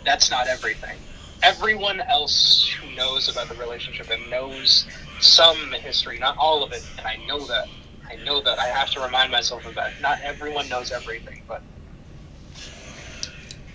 [0.05, 0.99] that's not everything.
[1.43, 4.87] everyone else who knows about the relationship and knows
[5.19, 7.71] some history, not all of it, and I know that.
[8.11, 8.59] I know that.
[8.59, 9.99] I have to remind myself of that.
[9.99, 11.65] Not everyone knows everything, but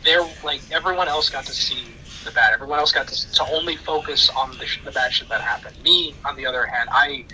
[0.05, 2.53] they're like everyone else got to see the bad.
[2.53, 5.77] Everyone else got to, to only focus on the, sh- the bad shit that happened.
[5.83, 7.25] Me, on the other hand, I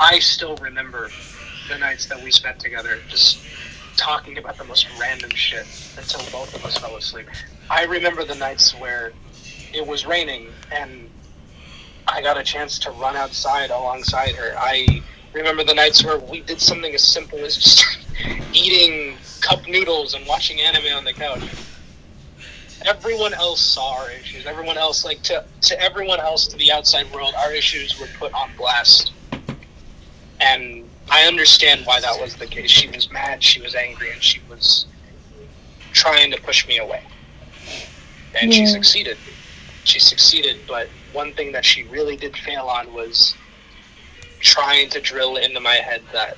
[0.00, 1.10] I still remember
[1.68, 3.40] the nights that we spent together, just
[3.96, 5.66] talking about the most random shit
[5.96, 7.26] until both of us fell asleep.
[7.68, 9.12] I remember the nights where
[9.74, 11.10] it was raining and
[12.06, 14.54] I got a chance to run outside alongside her.
[14.56, 17.98] I remember the nights where we did something as simple as just
[18.54, 21.42] eating cup noodles and watching anime on the couch.
[22.86, 24.46] Everyone else saw our issues.
[24.46, 28.32] Everyone else, like to to everyone else, to the outside world, our issues were put
[28.32, 29.12] on blast.
[30.40, 32.70] And I understand why that was the case.
[32.70, 34.86] She was mad, she was angry, and she was
[35.92, 37.02] trying to push me away.
[38.40, 39.16] And she succeeded.
[39.84, 43.34] She succeeded, but one thing that she really did fail on was
[44.40, 46.36] trying to drill into my head that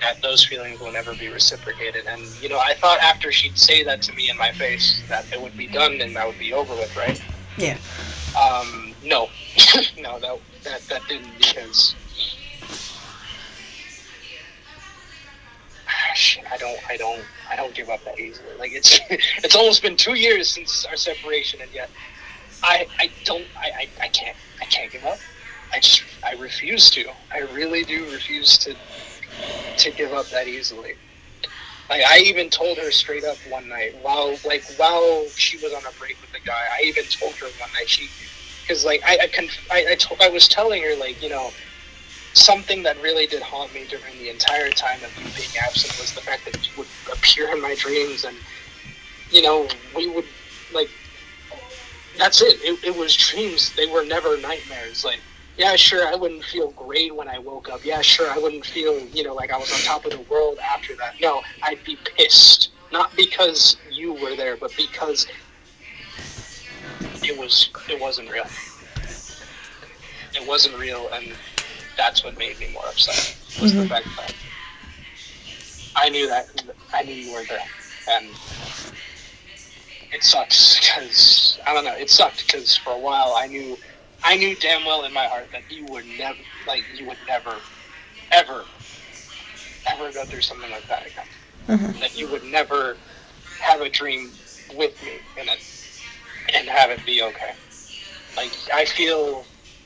[0.00, 2.06] that those feelings will never be reciprocated.
[2.06, 5.30] And you know, I thought after she'd say that to me in my face that
[5.32, 7.22] it would be done and that would be over with, right?
[7.56, 7.78] Yeah.
[8.38, 9.28] Um, no,
[9.98, 11.94] no, that that that didn't because
[16.52, 18.48] I don't, I don't, I don't give up that easily.
[18.58, 21.90] Like it's, it's almost been two years since our separation, and yet
[22.62, 25.18] I, I don't, I, I, I can't, I can't give up.
[25.72, 27.06] I just, I refuse to.
[27.32, 28.74] I really do refuse to,
[29.78, 30.94] to give up that easily.
[31.88, 35.82] Like I even told her straight up one night while, like while she was on
[35.86, 36.66] a break with the guy.
[36.72, 38.08] I even told her one night she,
[38.62, 41.50] because like I, I, conf- I, I, told, I was telling her like you know
[42.34, 46.12] something that really did haunt me during the entire time of you being absent was
[46.14, 48.36] the fact that you would appear in my dreams and
[49.30, 49.66] you know
[49.96, 50.26] we would
[50.72, 50.90] like
[52.18, 52.60] that's it.
[52.62, 55.20] it it was dreams they were never nightmares like
[55.58, 59.06] yeah sure i wouldn't feel great when i woke up yeah sure i wouldn't feel
[59.08, 61.96] you know like i was on top of the world after that no i'd be
[62.16, 65.26] pissed not because you were there but because
[67.22, 68.44] it was it wasn't real
[70.34, 71.26] it wasn't real and
[71.96, 73.88] that's what made me more upset was the Mhm.
[73.88, 74.34] fact that
[75.96, 76.46] I knew that
[76.92, 77.66] I knew you were there,
[78.06, 78.26] and
[80.12, 81.94] it sucks because I don't know.
[81.96, 83.76] It sucked because for a while I knew
[84.24, 87.54] I knew damn well in my heart that you would never like you would never
[88.32, 88.64] ever
[89.86, 91.26] ever go through something like that again.
[91.68, 92.00] Mhm.
[92.00, 92.96] That you would never
[93.60, 94.36] have a dream
[94.74, 95.60] with me in it
[96.54, 97.54] and have it be okay.
[98.36, 99.44] Like I feel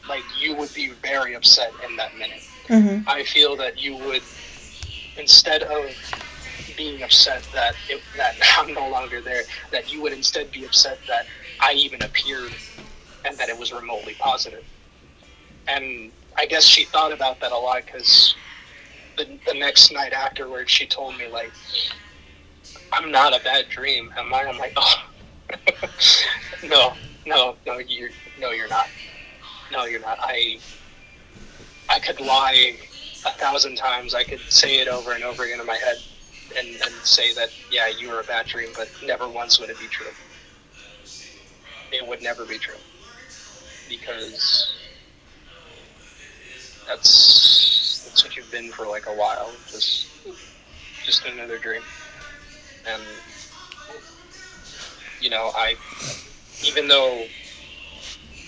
[0.09, 2.43] like you would be very upset in that minute.
[2.69, 3.05] Mhm.
[3.07, 4.23] I feel that you would,
[5.17, 5.95] instead of
[6.77, 10.99] being upset that it, that I'm no longer there, that you would instead be upset
[11.07, 11.27] that
[11.61, 12.53] I even appeared
[13.25, 14.65] and that it was remotely positive.
[15.69, 18.35] And I guess she thought about that a lot because
[19.17, 21.53] the, the next night afterwards, she told me like,
[22.93, 25.05] "I'm not a bad dream, am I?" I'm like, "Oh,
[26.65, 26.95] no,
[27.27, 28.11] no, no, you're
[28.41, 28.89] no, you're not.
[29.71, 30.19] No, you're not.
[30.21, 30.59] I
[31.89, 32.77] I could lie
[33.27, 34.15] a thousand times.
[34.15, 35.97] I could say it over and over again in my head
[36.59, 39.79] and, and say that, yeah, you were a bad dream, but never once would it
[39.79, 40.07] be true.
[41.93, 42.77] It would never be true.
[44.01, 44.73] Because
[46.87, 49.51] that's that's what you've been for like a while.
[49.71, 50.09] Just
[51.05, 51.83] just another dream.
[52.89, 53.03] And
[55.21, 55.77] you know, I
[56.65, 57.27] even though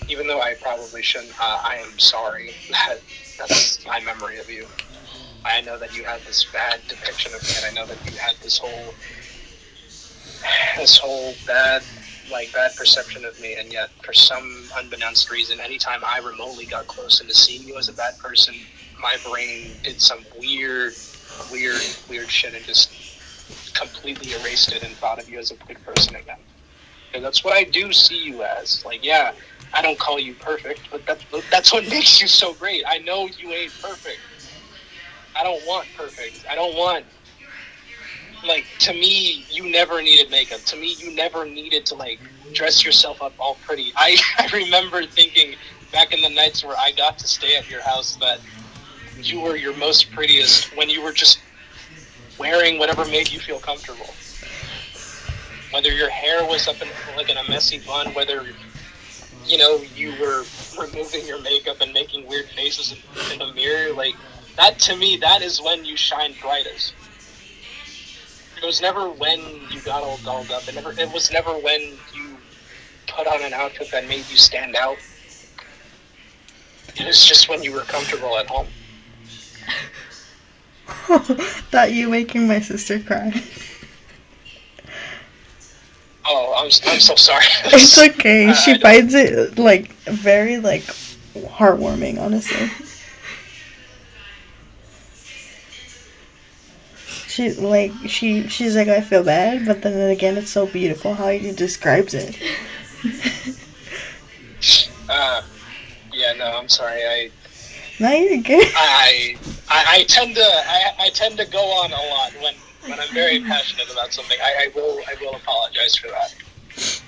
[0.09, 2.99] even though I probably shouldn't, uh, I am sorry that
[3.37, 4.65] that's my memory of you.
[5.45, 8.17] I know that you had this bad depiction of me, and I know that you
[8.17, 8.93] had this whole,
[10.75, 11.83] this whole bad,
[12.31, 16.87] like bad perception of me, and yet for some unbeknownst reason, anytime I remotely got
[16.87, 18.55] close into seeing you as a bad person,
[19.01, 20.93] my brain did some weird,
[21.51, 22.91] weird, weird shit and just
[23.73, 26.37] completely erased it and thought of you as a good person again.
[27.13, 28.83] And that's what I do see you as.
[28.85, 29.33] Like, yeah,
[29.73, 32.83] I don't call you perfect, but that's that's what makes you so great.
[32.87, 34.19] I know you ain't perfect.
[35.37, 36.45] I don't want perfect.
[36.49, 37.05] I don't want
[38.47, 40.61] like to me you never needed makeup.
[40.61, 42.19] To me you never needed to like
[42.53, 43.91] dress yourself up all pretty.
[43.95, 45.55] I, I remember thinking
[45.91, 48.39] back in the nights where I got to stay at your house that
[49.21, 51.39] you were your most prettiest when you were just
[52.37, 54.13] wearing whatever made you feel comfortable.
[55.71, 58.45] Whether your hair was up in like in a messy bun, whether
[59.45, 60.43] you know you were
[60.79, 64.15] removing your makeup and making weird faces in, in the mirror, like
[64.57, 66.93] that to me, that is when you shine brightest.
[68.65, 69.39] It was never when
[69.69, 70.67] you got all dolled up.
[70.67, 70.91] It never.
[70.99, 71.79] It was never when
[72.15, 72.35] you
[73.05, 74.97] put on an outfit that made you stand out.
[76.95, 78.65] It was just when you were comfortable at home.
[81.69, 83.39] Thought you making my sister cry.
[86.27, 87.45] Oh, I'm, I'm so sorry.
[87.65, 88.47] It's okay.
[88.47, 90.81] I- She finds it like very like
[91.35, 92.67] heartwarming, honestly.
[97.35, 101.27] She like she she's like I feel bad, but then again it's so beautiful how
[101.27, 102.37] he describes it.
[105.07, 105.41] Uh,
[106.13, 107.03] yeah, no, I'm sorry.
[107.05, 107.29] I
[107.99, 108.71] Now you're good.
[108.75, 109.35] I,
[109.69, 112.55] I, I tend to I, I tend to go on a lot when,
[112.89, 114.37] when I'm very passionate about something.
[114.41, 116.33] I, I will I will apologize for that.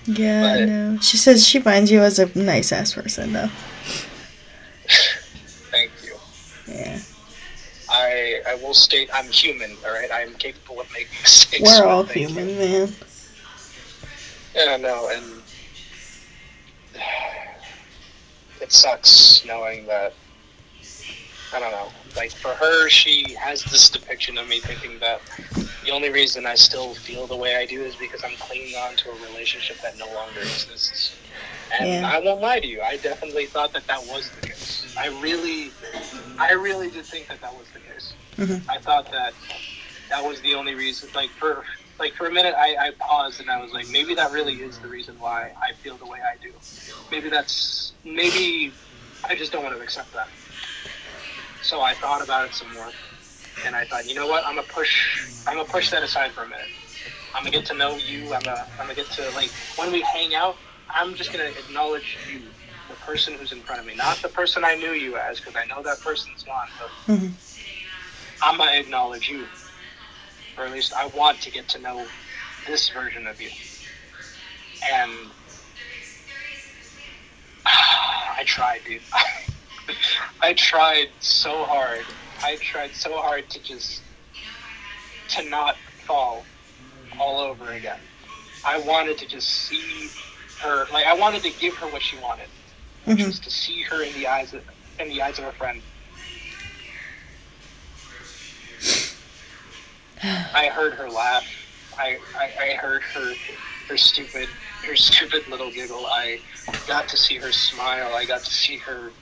[0.06, 0.98] Yeah, I But- know.
[1.02, 3.50] She says she finds you as a nice ass person though.
[8.68, 9.72] Will state I'm human.
[9.86, 11.64] All right, I am capable of making mistakes.
[11.64, 12.94] We're all human, man.
[14.54, 15.42] Yeah, no, and
[18.62, 20.14] it sucks knowing that.
[21.54, 21.88] I don't know.
[22.18, 25.22] Like for her, she has this depiction of me thinking that
[25.86, 28.98] the only reason I still feel the way I do is because I'm clinging on
[28.98, 31.16] to a relationship that no longer exists.
[31.72, 32.10] And Yeah.
[32.10, 34.88] I won't lie to you, I definitely thought that that was the case.
[34.98, 35.76] I really,
[36.38, 38.16] I really did think that that was the case.
[38.38, 38.66] Mhm.
[38.70, 39.36] I thought that
[40.10, 41.12] that was the only reason.
[41.14, 41.66] Like for
[42.00, 44.80] like for a minute, I, I paused and I was like, maybe that really is
[44.80, 46.54] the reason why I feel the way I do.
[47.12, 48.78] Maybe that's maybe
[49.24, 50.30] I just don't want to accept that.
[51.62, 52.94] So I thought about it some more,
[53.66, 54.46] and I thought, you know what?
[54.46, 54.94] I'm gonna push.
[55.48, 56.70] I'm gonna push that aside for a minute.
[57.34, 58.34] I'm gonna get to know you.
[58.34, 60.58] I'm gonna I'm gonna get to like when we hang out.
[60.90, 62.56] I'm just gonna acknowledge you,
[62.90, 65.56] the person who's in front of me, not the person I knew you as, because
[65.62, 66.70] I know that person's gone.
[66.78, 67.40] But Mhm.
[68.42, 69.52] I'm gonna acknowledge you,
[70.58, 72.14] or at least I want to get to know
[72.66, 73.52] this version of you.
[74.82, 75.34] And
[77.66, 79.04] I tried, dude.
[80.42, 82.14] I tried so hard.
[82.44, 84.06] I tried so hard to just
[85.30, 85.78] to not
[86.08, 86.50] fall
[87.20, 88.10] all over again.
[88.64, 90.16] I wanted to just see
[90.62, 92.50] her, like I wanted to give her what she wanted,
[93.06, 93.28] which Mhm.
[93.28, 94.64] was to see her in the eyes of
[95.00, 95.84] in the eyes of a friend.
[100.22, 101.48] I heard her laugh.
[101.98, 103.40] I, I, I heard her
[103.90, 106.08] her stupid her stupid little giggle.
[106.08, 106.42] I
[106.88, 108.16] got to see her smile.
[108.16, 109.16] I got to see her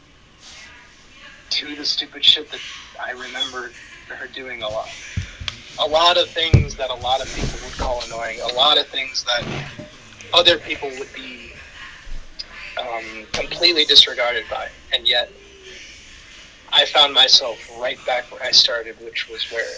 [1.51, 2.61] do the stupid shit that
[3.03, 3.77] I remember
[4.09, 4.89] her doing a lot.
[5.79, 8.41] A lot of things that a lot of people would call annoying.
[8.41, 9.45] A lot of things that
[10.35, 11.53] other people would be
[12.79, 14.67] um, completely disregarded by.
[14.93, 15.31] And yet,
[16.71, 19.73] I found myself right back where I started, which was where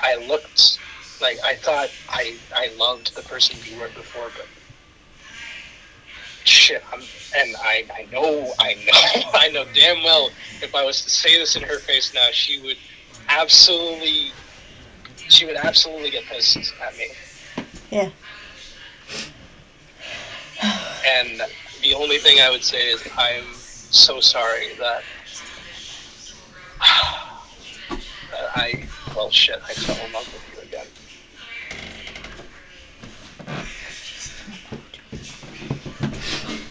[0.00, 0.78] I looked
[1.20, 4.46] like I thought I I loved the person you were before, but
[6.44, 7.00] shit, I'm,
[7.36, 10.30] and I I know I know I know damn well
[10.62, 12.78] if I was to say this in her face now, she would
[13.28, 14.32] absolutely
[15.28, 17.06] she would absolutely get pissed at me.
[17.90, 18.10] Yeah.
[21.08, 21.40] And
[21.82, 25.02] the only thing I would say is I'm so sorry that
[28.54, 28.84] I
[29.16, 30.86] well shit I fell in love with you again.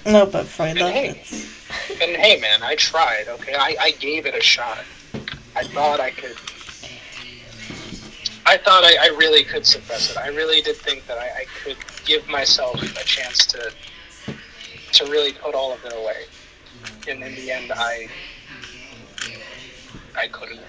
[0.06, 2.02] No, but Freud And love hey, it.
[2.02, 3.28] and hey, man, I tried.
[3.28, 4.84] Okay, I, I gave it a shot.
[5.56, 6.36] I thought I could.
[8.46, 10.18] I thought I, I really could suppress it.
[10.18, 11.76] I really did think that I, I could
[12.06, 13.74] give myself a chance to
[14.94, 16.26] to really put all of it away.
[17.08, 18.10] And in the end, I
[20.18, 20.62] I couldn't.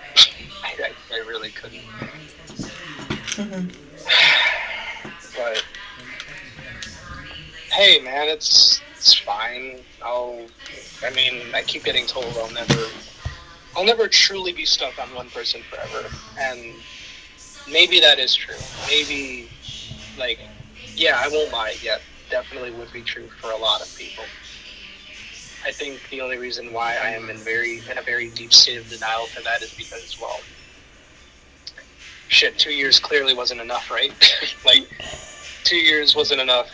[0.63, 1.85] I, I, really couldn't.
[3.37, 3.73] Mhm.
[5.37, 5.65] But
[7.71, 9.79] hey, man, it's it's fine.
[10.05, 10.47] I'll.
[11.05, 12.87] I mean, I keep getting told I'll never,
[13.77, 16.09] I'll never truly be stuck on one person forever,
[16.41, 16.75] and
[17.71, 18.57] maybe that is true.
[18.89, 19.49] Maybe,
[20.19, 20.41] like,
[20.97, 21.77] yeah, I won't lie.
[21.83, 21.99] Yeah,
[22.31, 24.25] definitely would be true for a lot of people.
[25.65, 28.79] I think the only reason why I am in very in a very deep state
[28.79, 30.41] of denial for that is because, well,
[32.29, 34.13] shit, two years clearly wasn't enough, right?
[34.65, 34.89] like,
[35.65, 36.71] two years wasn't enough.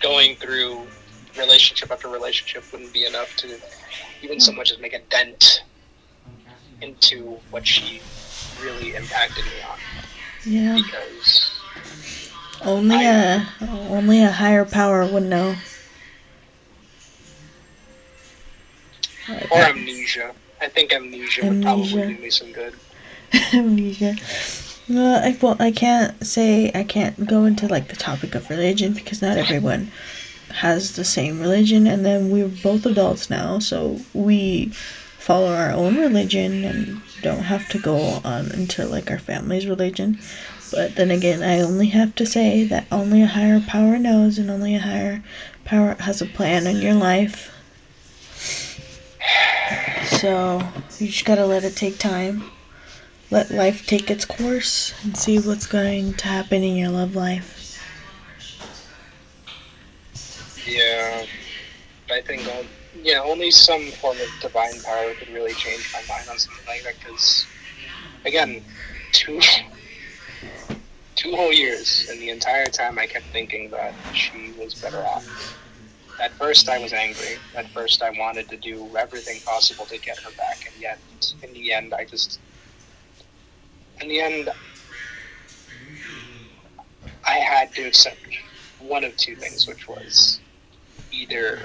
[0.00, 0.86] Going through
[1.36, 3.58] relationship after relationship wouldn't be enough to
[4.22, 5.62] even so much as make a dent
[6.80, 8.00] into what she
[8.62, 9.78] really impacted me on.
[10.44, 10.76] Yeah.
[10.76, 11.50] Because
[12.64, 15.56] Only a only a higher power would know.
[19.28, 20.34] Like or amnesia.
[20.60, 21.94] I think amnesia, would Amnesia.
[21.94, 22.74] probably do me some good.
[23.52, 24.16] amnesia.
[24.88, 28.92] Well, I well, I can't say I can't go into like the topic of religion
[28.94, 29.90] because not everyone
[30.50, 34.66] has the same religion, and then we're both adults now, so we
[35.18, 40.18] follow our own religion and don't have to go on into like our family's religion.
[40.70, 44.50] But then again, I only have to say that only a higher power knows, and
[44.50, 45.22] only a higher
[45.64, 47.52] power has a plan in your life.
[50.04, 50.60] So
[50.98, 52.50] you just gotta let it take time
[53.30, 57.52] let life take its course and see what's going to happen in your love life.
[60.64, 61.26] Yeah,
[62.10, 62.66] I think um,
[63.02, 66.84] yeah, only some form of divine power could really change my mind on something like
[66.84, 66.94] that.
[66.98, 67.46] Because
[68.24, 68.64] again,
[69.12, 69.40] two
[71.16, 75.58] two whole years, and the entire time I kept thinking that she was better off.
[76.20, 77.38] At first, I was angry.
[77.54, 80.98] At first, I wanted to do everything possible to get her back, and yet,
[81.42, 82.38] in the end, I just
[84.00, 84.50] in the end,
[87.24, 88.18] I had to accept
[88.78, 90.40] one of two things, which was
[91.10, 91.60] either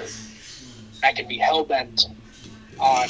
[1.03, 2.05] I could be hell bent
[2.79, 3.09] on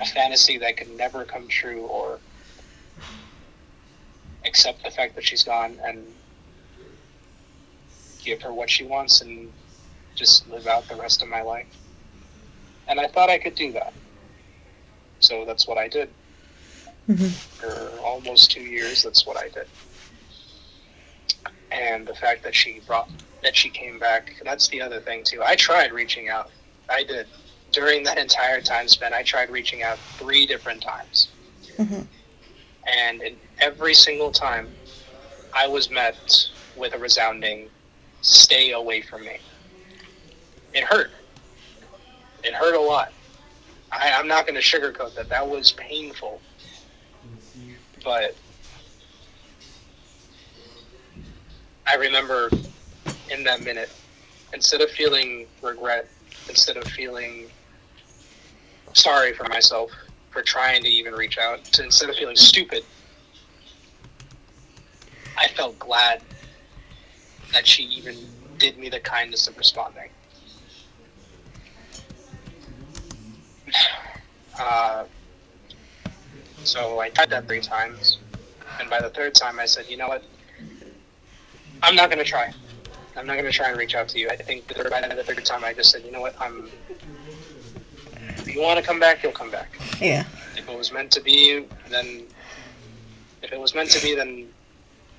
[0.00, 2.20] a fantasy that could never come true, or
[4.44, 6.04] accept the fact that she's gone and
[8.22, 9.52] give her what she wants and
[10.14, 11.66] just live out the rest of my life.
[12.88, 13.92] And I thought I could do that.
[15.20, 16.08] So that's what I did.
[17.08, 17.26] Mm-hmm.
[17.26, 19.66] For almost two years, that's what I did.
[21.70, 23.10] And the fact that she brought
[23.42, 25.42] that she came back, that's the other thing too.
[25.44, 26.50] I tried reaching out.
[26.88, 27.26] I did.
[27.72, 31.28] During that entire time spent, I tried reaching out three different times.
[31.76, 32.02] Mm-hmm.
[32.86, 34.68] And in every single time,
[35.54, 37.68] I was met with a resounding
[38.20, 39.38] stay away from me.
[40.72, 41.10] It hurt.
[42.42, 43.12] It hurt a lot.
[43.92, 45.28] I, am not going to sugarcoat that.
[45.28, 46.40] That was painful
[48.04, 48.36] but
[51.86, 52.50] I remember
[53.30, 53.90] in that minute,
[54.52, 56.08] instead of feeling regret,
[56.48, 57.46] instead of feeling
[58.92, 59.90] sorry for myself
[60.34, 62.84] for trying to even reach out, to, instead of feeling stupid,
[65.38, 66.20] I felt glad
[67.52, 68.16] that she even
[68.58, 70.10] did me the kindness of responding.
[74.56, 75.04] Uh,
[76.62, 78.18] so I tried that three times,
[78.78, 80.22] and by the third time, I said, you know what?
[81.82, 82.52] I'm not gonna try.
[83.16, 84.28] I'm not gonna try and reach out to you.
[84.30, 86.40] I think the third, by the third time, I just said, you know what?
[86.40, 86.70] I'm.
[88.54, 89.76] You want to come back, you'll come back.
[90.00, 90.24] Yeah.
[90.56, 92.22] If it was meant to be, then.
[93.42, 94.46] If it was meant to be, then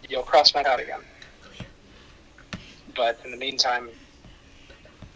[0.07, 1.01] you'll cross my path again.
[2.95, 3.89] But in the meantime,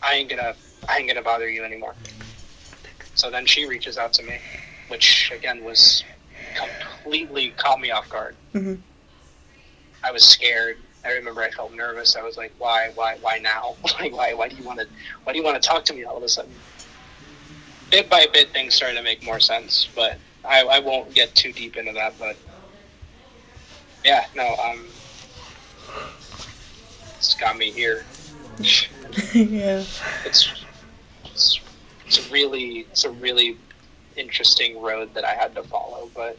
[0.03, 0.53] I ain't gonna
[0.89, 1.95] I ain't gonna bother you anymore.
[3.15, 4.38] So then she reaches out to me,
[4.89, 6.03] which again was
[6.55, 8.36] completely caught me off guard.
[8.53, 8.76] Mm-hmm.
[10.03, 10.78] I was scared.
[11.05, 12.17] I remember I felt nervous.
[12.17, 12.91] I was like, "Why?
[12.95, 13.17] Why?
[13.22, 13.76] Why now?
[13.99, 14.34] like, why?
[14.34, 14.88] Why do you want to?
[15.24, 16.51] Why do you want to talk to me all of a sudden?"
[17.92, 21.52] Bit by bit, things started to make more sense, but I, I won't get too
[21.52, 22.14] deep into that.
[22.20, 22.38] But
[24.06, 24.86] yeah, no, um,
[27.18, 28.06] it's got me here.
[29.34, 29.84] yeah,
[30.26, 30.66] it's,
[31.26, 31.60] it's
[32.06, 33.58] it's really it's a really
[34.16, 36.10] interesting road that I had to follow.
[36.14, 36.38] But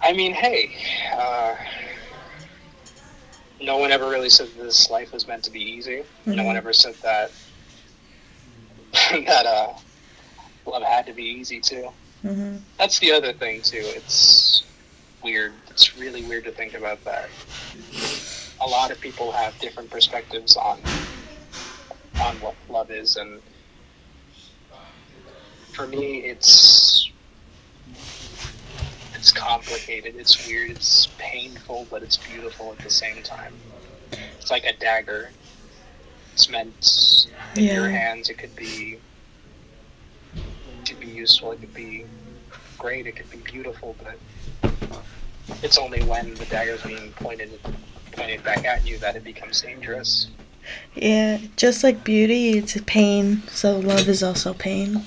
[0.00, 0.76] I mean, hey,
[1.12, 1.56] uh,
[3.60, 5.98] no one ever really said this life was meant to be easy.
[5.98, 6.34] Mm-hmm.
[6.34, 7.30] No one ever said that
[9.26, 9.72] that uh,
[10.70, 11.88] love had to be easy too.
[12.24, 12.56] Mm-hmm.
[12.78, 13.82] That's the other thing too.
[13.82, 14.64] It's
[15.22, 15.52] weird.
[15.68, 17.28] It's really weird to think about that.
[18.60, 20.80] A lot of people have different perspectives on
[22.20, 23.40] on what love is and
[25.78, 27.08] for me, it's
[29.14, 30.16] it's complicated.
[30.16, 30.72] It's weird.
[30.72, 33.54] It's painful, but it's beautiful at the same time.
[34.40, 35.30] It's like a dagger.
[36.32, 37.74] It's meant in yeah.
[37.74, 38.28] your hands.
[38.28, 38.98] It could be
[40.90, 41.52] it could be useful.
[41.52, 42.04] It could be
[42.78, 43.06] great.
[43.06, 44.16] It could be beautiful, but
[45.62, 47.58] it's only when the dagger is being pointed
[48.12, 50.28] pointed back at you that it becomes dangerous.
[50.94, 53.42] Yeah, just like beauty, it's pain.
[53.48, 55.04] So love is also pain.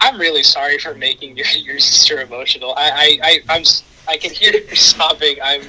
[0.00, 2.74] I'm really sorry for making your, your sister emotional.
[2.76, 3.62] I, I, I, I'm,
[4.08, 5.36] I can hear her sobbing.
[5.42, 5.62] I'm,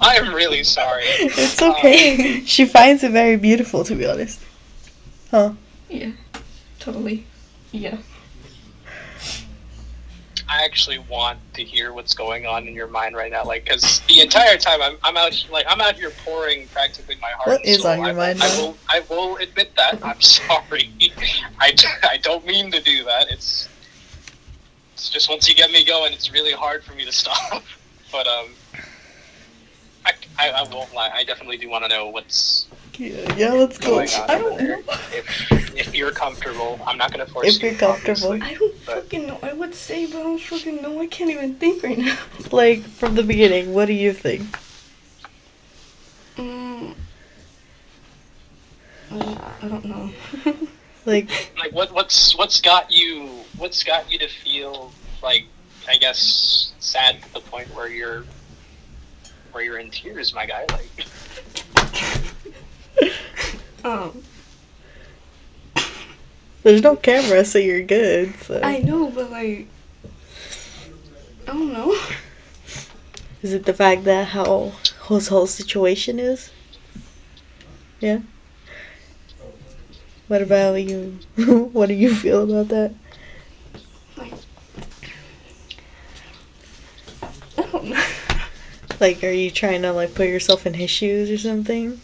[0.00, 1.02] I'm really sorry.
[1.04, 2.38] It's okay.
[2.38, 4.40] Um, she finds it very beautiful, to be honest.
[5.30, 5.54] Huh?
[5.90, 6.12] Yeah,
[6.84, 7.24] totally.
[7.72, 7.96] Yeah.
[10.46, 14.00] I actually want to hear what's going on in your mind right now, like, because
[14.08, 17.46] the entire time I'm, I'm out, like, I'm out here pouring practically my heart.
[17.48, 18.42] What is on your I, mind?
[18.42, 20.04] I, I will, I will admit that.
[20.04, 20.90] I'm sorry.
[21.58, 21.74] I,
[22.10, 23.30] I don't mean to do that.
[23.30, 23.68] It's,
[24.92, 27.62] It's just once you get me going, it's really hard for me to stop.
[28.12, 28.48] but um,
[30.04, 31.10] I, I, I won't lie.
[31.12, 33.96] I definitely do want to know what's Yeah, yeah, let's go.
[33.96, 34.78] going on I don't know.
[35.12, 37.70] If if you're comfortable, I'm not gonna force If you.
[37.70, 38.42] If you're comfortable.
[38.42, 39.38] I don't But- fucking know.
[39.42, 41.00] I would say, but I don't fucking know.
[41.00, 42.16] I can't even think right now.
[42.52, 44.42] Like from the beginning, what do you think?
[46.36, 46.94] Mm,
[49.10, 50.10] I, I don't know.
[51.06, 51.28] Like,
[51.58, 53.28] like what what's what's got you
[53.58, 54.90] what's got you to feel
[55.22, 55.44] like
[55.86, 58.24] I guess sad to the point where you're
[59.52, 60.64] where you're in tears, my guy.
[60.72, 61.06] Like
[63.84, 64.22] um,
[66.62, 68.34] there's no camera, so you're good.
[68.40, 68.60] So.
[68.62, 69.68] I know, but like,
[71.46, 71.94] I don't know.
[73.42, 74.72] Is it the fact that how
[75.08, 76.50] his whole situation is?
[78.00, 78.20] Yeah.
[80.28, 81.18] What about you?
[81.72, 82.94] what do you feel about that?
[84.16, 84.32] Like,
[87.58, 88.04] I don't know.
[89.00, 92.00] Like, are you trying to like put yourself in his shoes or something?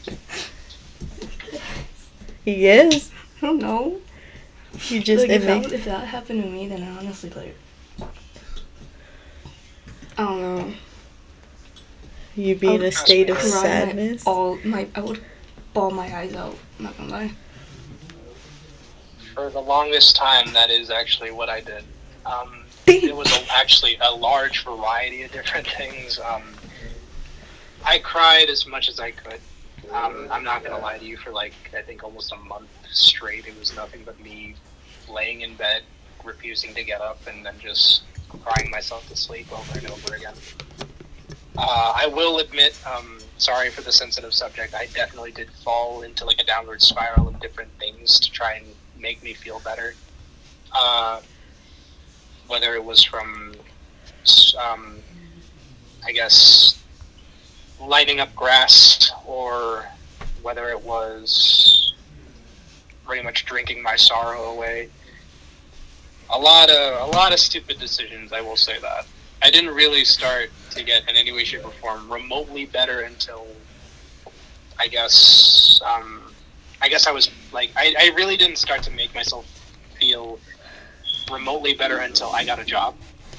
[2.45, 3.11] He is.
[3.43, 4.01] I don't know.
[4.88, 7.57] You just like, if that, if that happened to me, then I honestly like.
[10.16, 10.72] I don't know.
[12.36, 14.26] you'd be in a I'd state of cry my- sadness.
[14.26, 15.22] All my, I would
[15.74, 16.57] ball my eyes out.
[16.78, 17.30] I'm not gonna lie.
[19.34, 21.84] for the longest time, that is actually what I did.
[22.26, 26.18] Um, it was a, actually a large variety of different things.
[26.18, 26.43] Um,
[27.84, 29.41] I cried as much as I could.
[29.93, 31.16] Um, I'm not gonna lie to you.
[31.16, 34.55] For like I think almost a month straight, it was nothing but me
[35.09, 35.82] laying in bed,
[36.24, 40.34] refusing to get up, and then just crying myself to sleep over and over again.
[41.59, 44.74] Uh, I will admit, um, sorry for the sensitive subject.
[44.74, 48.66] I definitely did fall into like a downward spiral of different things to try and
[48.99, 49.95] make me feel better.
[50.72, 51.20] Uh,
[52.47, 53.55] whether it was from,
[54.59, 54.99] um,
[56.05, 56.80] I guess,
[57.81, 59.87] lighting up grass, or
[60.43, 61.95] whether it was
[63.05, 64.89] pretty much drinking my sorrow away.
[66.31, 68.33] A lot of a lot of stupid decisions.
[68.33, 69.07] I will say that.
[69.43, 73.47] I didn't really start to get in any way, shape, or form remotely better until
[74.78, 76.22] I guess um,
[76.81, 79.47] I guess I was like I, I really didn't start to make myself
[79.99, 80.39] feel
[81.31, 82.95] remotely better until I got a job.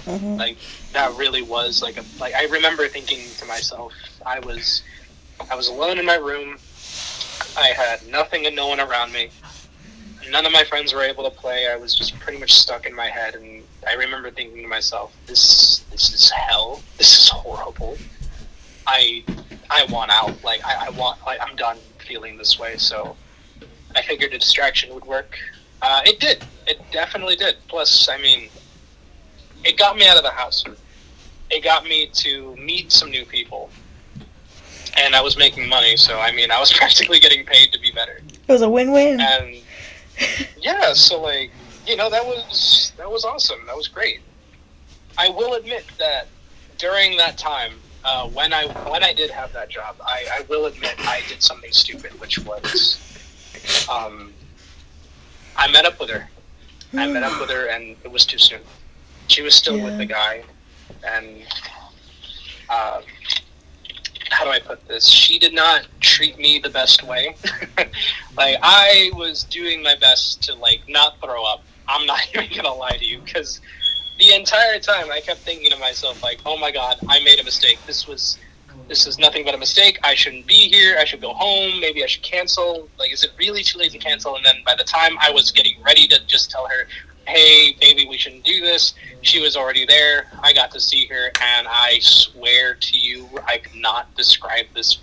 [0.06, 0.38] Mhm.
[0.38, 0.58] Like
[0.94, 3.94] that really was like a like I remember thinking to myself
[4.26, 4.84] I was
[5.50, 6.58] I was alone in my room.
[7.58, 9.30] I had nothing and no one around me.
[10.30, 11.68] None of my friends were able to play.
[11.68, 15.16] I was just pretty much stuck in my head and I remember thinking to myself,
[15.26, 16.82] This this is hell.
[16.98, 17.98] This is horrible.
[18.88, 19.24] I
[19.70, 20.44] I want out.
[20.44, 23.16] Like I, I want like I'm done feeling this way, so
[23.96, 25.38] I figured a distraction would work.
[25.82, 26.44] Uh, it did.
[26.68, 27.56] It definitely did.
[27.68, 28.50] Plus, I mean,
[29.64, 30.64] it got me out of the house.
[31.50, 33.70] It got me to meet some new people.
[35.02, 37.92] And I was making money, so I mean, I was practically getting paid to be
[37.92, 38.22] better.
[38.48, 39.20] It was a win-win.
[39.20, 39.56] And
[40.62, 41.52] yeah, so like,
[41.88, 43.60] you know, that was that was awesome.
[43.66, 44.20] That was great.
[45.18, 46.28] I will admit that
[46.78, 47.74] during that time,
[48.04, 51.42] uh, when I when I did have that job, I, I will admit I did
[51.42, 53.00] something stupid, which was
[53.92, 54.34] um,
[55.56, 56.30] I met up with her.
[56.94, 58.62] I met up with her, and it was too soon.
[59.28, 60.44] She was still with the guy,
[61.08, 61.44] and
[62.70, 63.02] uh,
[64.32, 65.08] how do I put this?
[65.08, 67.36] She did not treat me the best way.
[68.38, 71.64] like I was doing my best to like not throw up.
[71.88, 73.62] I'm not even gonna lie to you because
[74.20, 77.44] the entire time I kept thinking to myself like, "Oh my god, I made a
[77.44, 77.78] mistake.
[77.86, 78.38] This was."
[78.88, 80.00] This is nothing but a mistake.
[80.04, 80.98] I shouldn't be here.
[80.98, 81.80] I should go home.
[81.80, 82.90] Maybe I should cancel.
[82.98, 84.36] Like, is it really too late to cancel?
[84.36, 86.88] And then by the time I was getting ready to just tell her,
[87.28, 90.26] hey, maybe we shouldn't do this, she was already there.
[90.42, 95.00] I got to see her, and I swear to you, I could not describe this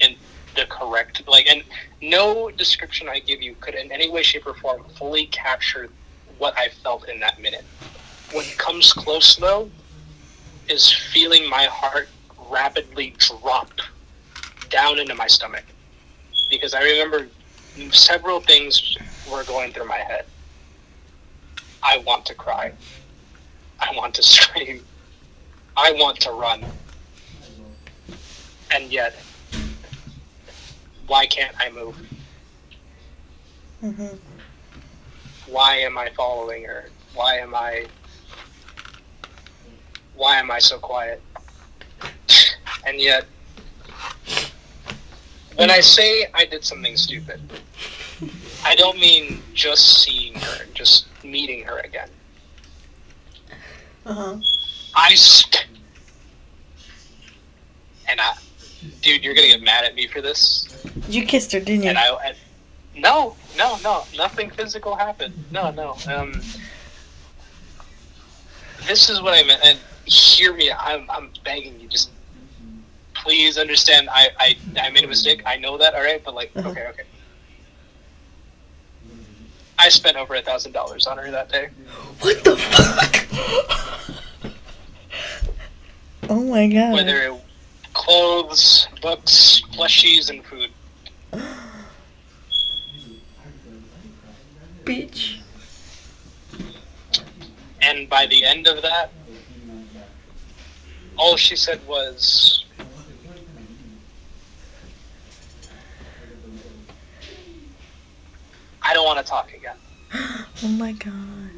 [0.00, 0.16] in
[0.54, 1.62] the correct like, and
[2.02, 5.88] no description I give you could in any way, shape, or form fully capture
[6.38, 7.64] what I felt in that minute.
[8.32, 9.70] What comes close though
[10.68, 12.08] is feeling my heart
[12.50, 13.70] rapidly drop
[14.68, 15.64] down into my stomach
[16.50, 17.28] because I remember
[17.92, 18.96] several things
[19.30, 20.26] were going through my head.
[21.82, 22.72] I want to cry.
[23.80, 24.84] I want to scream.
[25.76, 26.64] I want to run.
[28.74, 29.14] And yet,
[31.06, 31.96] why can't I move?
[33.82, 34.18] Mhm.
[35.46, 36.88] Why am I following her?
[37.14, 37.86] Why am I
[40.14, 41.20] why am I so quiet?
[42.86, 43.26] And yet
[45.56, 47.40] when I say I did something stupid,
[48.64, 52.08] I don't mean just seeing her, just meeting her again.
[54.06, 54.36] Uh huh.
[54.94, 55.66] I sp-
[58.08, 58.34] and I,
[59.00, 60.68] dude, you're gonna get mad at me for this.
[61.08, 61.88] You kissed her, didn't you?
[61.90, 62.36] And I, and,
[62.96, 65.34] no, no, no, nothing physical happened.
[65.50, 65.96] No, no.
[66.12, 66.32] Um,
[68.86, 70.70] this is what I meant, and hear me.
[70.72, 72.10] I'm, I'm begging you, just
[73.14, 74.08] please understand.
[74.10, 75.42] I, I, I made a mistake.
[75.46, 75.94] I know that.
[75.94, 76.68] All right, but like, Uh-huh.
[76.70, 77.02] okay, okay.
[79.92, 81.68] Spent over a thousand dollars on her that day.
[82.20, 83.26] What the fuck?
[86.30, 86.94] oh my god.
[86.94, 87.34] Whether it
[87.92, 90.70] clothes, books, plushies, and food.
[94.84, 95.40] Bitch.
[97.82, 99.12] And by the end of that,
[101.18, 102.64] all she said was,
[108.80, 109.76] I don't want to talk again.
[110.64, 111.50] Oh my god.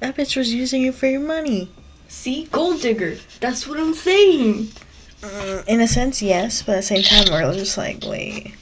[0.00, 1.70] That bitch was using you for your money.
[2.08, 2.44] See?
[2.52, 3.16] Gold digger.
[3.40, 4.68] That's what I'm saying.
[5.20, 8.54] Mm, in a sense, yes, but at the same time, we're just like, wait.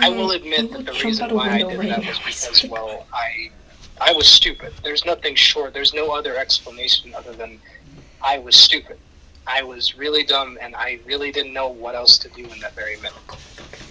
[0.00, 3.50] I will admit that the reason why I did right that was because, well, I,
[4.00, 4.72] I was stupid.
[4.84, 5.72] There's nothing short.
[5.72, 7.60] There's no other explanation other than
[8.22, 8.98] I was stupid.
[9.46, 12.74] I was really dumb, and I really didn't know what else to do in that
[12.76, 13.12] very minute.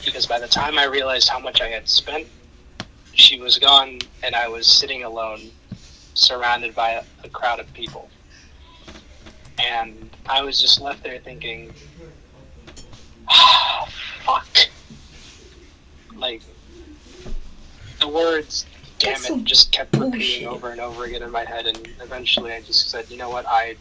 [0.04, 2.28] Because by the time I realized how much I had spent,
[3.14, 5.52] she was gone, and I was sitting alone,
[6.14, 8.10] surrounded by a, a crowd of people.
[9.60, 11.74] And I was just left there thinking,
[13.28, 13.90] ah,
[14.24, 14.70] fuck.
[16.16, 16.42] Like,
[18.00, 18.66] the words,
[19.00, 22.62] damn it, just kept repeating over and over again in my head, and eventually I
[22.62, 23.76] just said, you know what, I.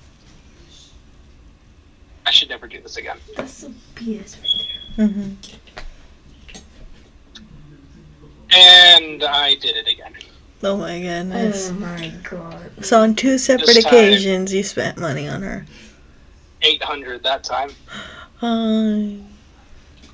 [2.26, 3.16] I should never do this again.
[3.36, 5.32] That's some BS right hmm
[8.54, 10.14] And I did it again.
[10.62, 11.70] Oh my goodness.
[11.70, 12.84] Oh my god.
[12.84, 15.66] So on two separate This time- occasions, you spent money on her.
[16.62, 17.70] 800 that time.
[18.38, 19.16] Hi.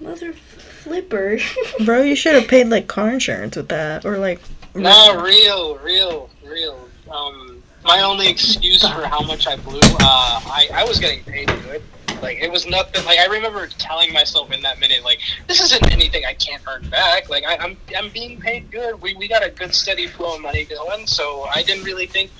[0.00, 1.38] Mother flipper.
[1.84, 4.40] Bro, you should have paid like car insurance with that, or like.
[4.74, 6.88] No, real, real, real.
[7.10, 11.46] Um, my only excuse for how much I blew, uh, I, I was getting paid
[11.46, 11.82] good.
[12.24, 15.92] Like, it was nothing, like, I remember telling myself in that minute, like, this isn't
[15.92, 17.28] anything I can't earn back.
[17.28, 19.00] Like, I, I'm, I'm being paid good.
[19.02, 22.30] We, we got a good steady flow of money going, so I didn't really think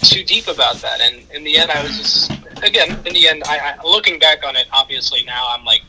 [0.00, 1.02] too deep about that.
[1.02, 2.30] And in the end, I was just,
[2.62, 5.82] again, in the end, I, I looking back on it, obviously now I'm like,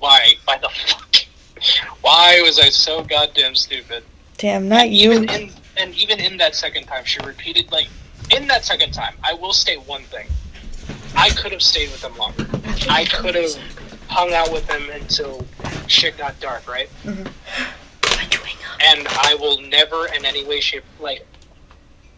[0.00, 1.16] why, why the fuck?
[2.00, 4.02] Why was I so goddamn stupid?
[4.38, 5.12] Damn, not and you.
[5.12, 7.86] Even in, and even in that second time, she repeated like,
[8.34, 10.26] in that second time, I will state one thing:
[11.16, 12.46] I could have stayed with them longer.
[12.88, 13.52] I could have
[14.08, 15.46] hung out with them until
[15.86, 16.88] shit got dark, right?
[17.04, 17.30] Mhm.
[18.82, 21.26] And I will never, in any way, shape, like,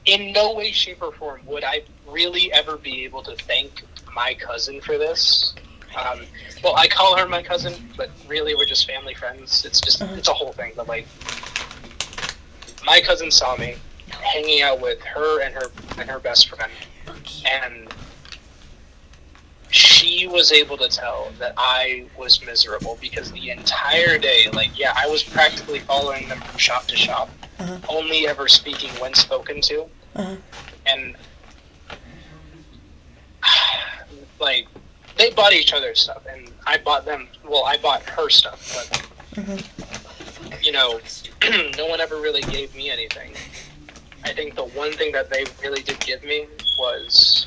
[0.04, 3.82] in no way, shape, or form, would I really ever be able to thank
[4.14, 5.54] my cousin for this.
[5.96, 6.26] Um,
[6.62, 9.64] well, I call her my cousin, but really we're just family friends.
[9.64, 10.14] It's just Uh-huh.
[10.16, 10.72] it's a whole thing.
[10.76, 11.06] But like,
[12.84, 13.76] my cousin saw me
[14.10, 16.72] hanging out with her and her and her best friend,
[17.46, 17.92] and
[19.72, 24.92] she was able to tell that I was miserable because the entire day, like, yeah,
[24.96, 27.78] I was practically following them from shop to shop, Uh-huh.
[27.88, 30.36] only ever speaking when spoken to, Uh-huh.
[30.86, 31.16] and
[34.38, 34.66] like
[35.16, 37.28] they bought each other stuff, and I bought them.
[37.44, 39.02] Well, I bought her stuff, but
[39.42, 40.62] Mhm.
[40.62, 41.00] you know,
[41.78, 43.34] no one ever really gave me anything.
[44.24, 46.46] I think the one thing that they really did give me
[46.78, 47.46] was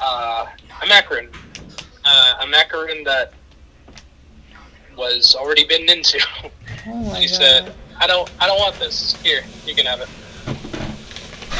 [0.00, 0.46] uh,
[0.82, 1.34] a macaron.
[2.04, 3.32] Uh, a macaron that
[4.96, 6.18] was already bitten into.
[6.90, 7.34] Oh she god.
[7.36, 9.20] said, "I don't, I don't want this.
[9.22, 10.08] Here, you can have it."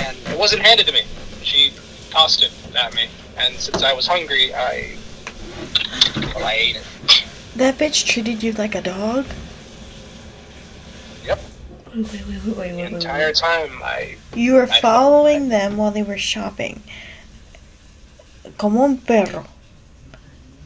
[0.06, 1.02] And it wasn't handed to me.
[1.42, 1.72] She
[2.08, 4.96] tossed it at me, and since I was hungry, I,
[6.34, 7.24] well, I ate it.
[7.56, 9.26] That bitch treated you like a dog?
[11.26, 11.40] Yep.
[11.94, 12.92] Wait, wait, wait, wait, wait, The wait, wait.
[12.94, 16.82] entire time, I You were I- following them while they were shopping.
[18.58, 19.46] Como un perro.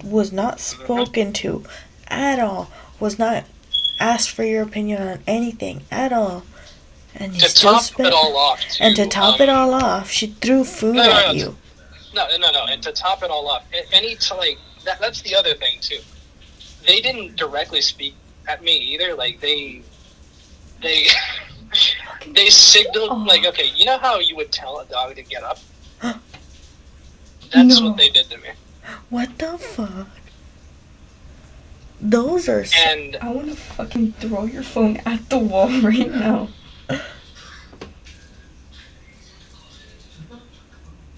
[0.02, 1.64] Was not spoken to
[2.08, 2.70] at all.
[2.98, 3.44] Was not
[4.00, 6.42] asked for your opinion on anything at all.
[7.14, 8.08] And to top spent.
[8.08, 8.60] it all off.
[8.60, 11.32] Too, and to top um, it all off, she threw food No, no, at no,
[11.32, 11.56] you.
[12.14, 12.64] No, no, no.
[12.68, 15.98] And to top it all off, any to like that, that's the other thing too.
[16.86, 18.14] They didn't directly speak
[18.48, 19.14] at me either.
[19.14, 19.82] Like they,
[20.80, 21.06] they,
[22.34, 23.24] they signaled Oh.
[23.28, 25.58] like, okay, you know how you would tell a dog to get up.
[27.52, 27.88] That's No.
[27.88, 28.50] what they did to me.
[29.10, 30.08] What the fuck?
[32.00, 32.60] Those are.
[32.60, 36.48] s And I want to fucking throw your phone at the wall right now.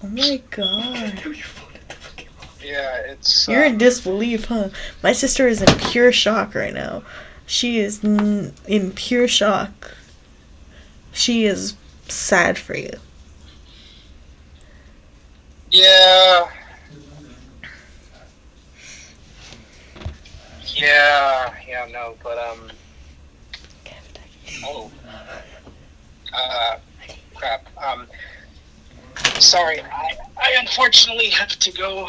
[0.03, 1.21] Oh my god.
[2.63, 3.47] Yeah, it's.
[3.47, 4.69] You're in um, disbelief, huh?
[5.03, 7.03] My sister is in pure shock right now.
[7.47, 9.91] She is n- in pure shock.
[11.13, 11.75] She is
[12.07, 12.91] sad for you.
[15.75, 16.49] Yeah.
[20.73, 22.71] Yeah, yeah, no, but um.
[24.63, 24.89] Oh.
[26.33, 26.77] Uh,
[27.33, 27.67] crap.
[27.77, 28.07] Um.
[29.39, 32.07] Sorry, I, I unfortunately have to go.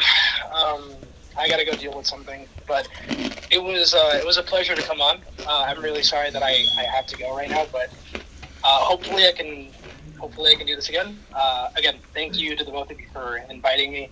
[0.53, 0.91] Um,
[1.37, 2.87] I gotta go deal with something, but
[3.51, 5.19] it was uh, it was a pleasure to come on.
[5.45, 7.89] Uh, I'm really sorry that I, I have to go right now, but
[8.63, 9.67] uh, hopefully I can
[10.17, 11.17] hopefully I can do this again.
[11.33, 14.09] Uh, again, thank you to the both of you for inviting me.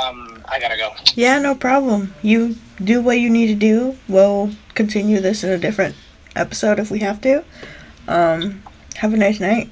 [0.00, 0.92] Um, I gotta go.
[1.14, 2.14] Yeah, no problem.
[2.22, 3.96] You do what you need to do.
[4.08, 5.96] We'll continue this in a different
[6.36, 7.44] episode if we have to.
[8.06, 8.62] Um,
[8.96, 9.68] have a nice night.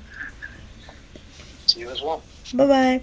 [1.67, 2.23] See you as well.
[2.55, 3.03] Bye bye.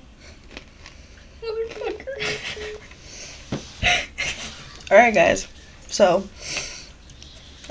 [4.92, 5.48] Alright, guys.
[5.88, 6.28] So,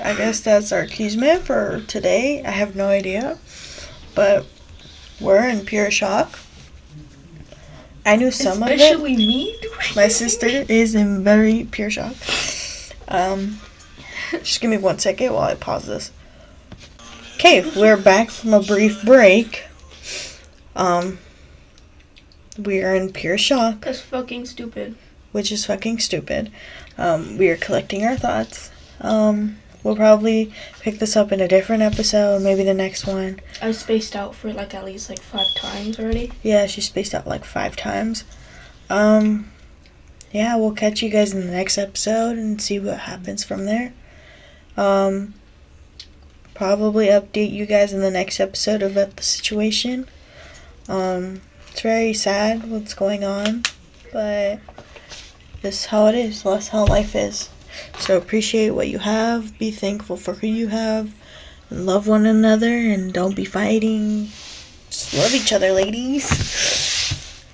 [0.03, 2.43] I guess that's our chisme for today.
[2.43, 3.37] I have no idea.
[4.15, 4.45] But
[5.19, 6.39] we're in pure shock.
[8.05, 8.75] I knew some of it.
[8.79, 9.55] Especially me.
[9.95, 12.15] My sister is in very pure shock.
[13.07, 13.59] Um,
[14.43, 16.11] just give me one second while I pause this.
[17.35, 19.63] Okay, we're back from a brief break.
[20.75, 21.19] Um,
[22.57, 24.95] we are in pure shock, That's fucking stupid.
[25.31, 26.51] which is fucking stupid.
[26.97, 28.71] Um, we are collecting our thoughts.
[29.01, 33.39] Um, we'll probably pick this up in a different episode, maybe the next one.
[33.61, 36.31] I spaced out for like at least like five times already.
[36.41, 38.23] Yeah, she spaced out like five times.
[38.89, 39.51] Um,
[40.31, 43.93] yeah, we'll catch you guys in the next episode and see what happens from there.
[44.75, 45.35] Um,
[46.55, 50.09] probably update you guys in the next episode about the situation.
[50.89, 51.41] Um,
[51.71, 53.63] it's very sad what's going on,
[54.11, 54.59] but
[55.61, 56.41] this is how it is.
[56.41, 57.49] That's how life is.
[57.97, 59.57] So appreciate what you have.
[59.57, 61.13] Be thankful for who you have.
[61.69, 64.29] And love one another and don't be fighting.
[64.89, 66.29] Just love each other, ladies.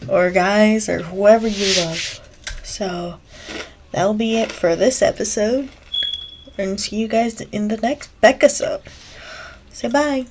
[0.10, 2.20] Or guys, or whoever you love.
[2.64, 3.20] So
[3.92, 5.70] that'll be it for this episode.
[6.58, 8.82] And see you guys in the next Becca episode.
[9.70, 10.26] Say bye.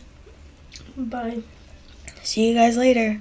[0.96, 1.42] Bye.
[2.22, 3.20] See you guys later.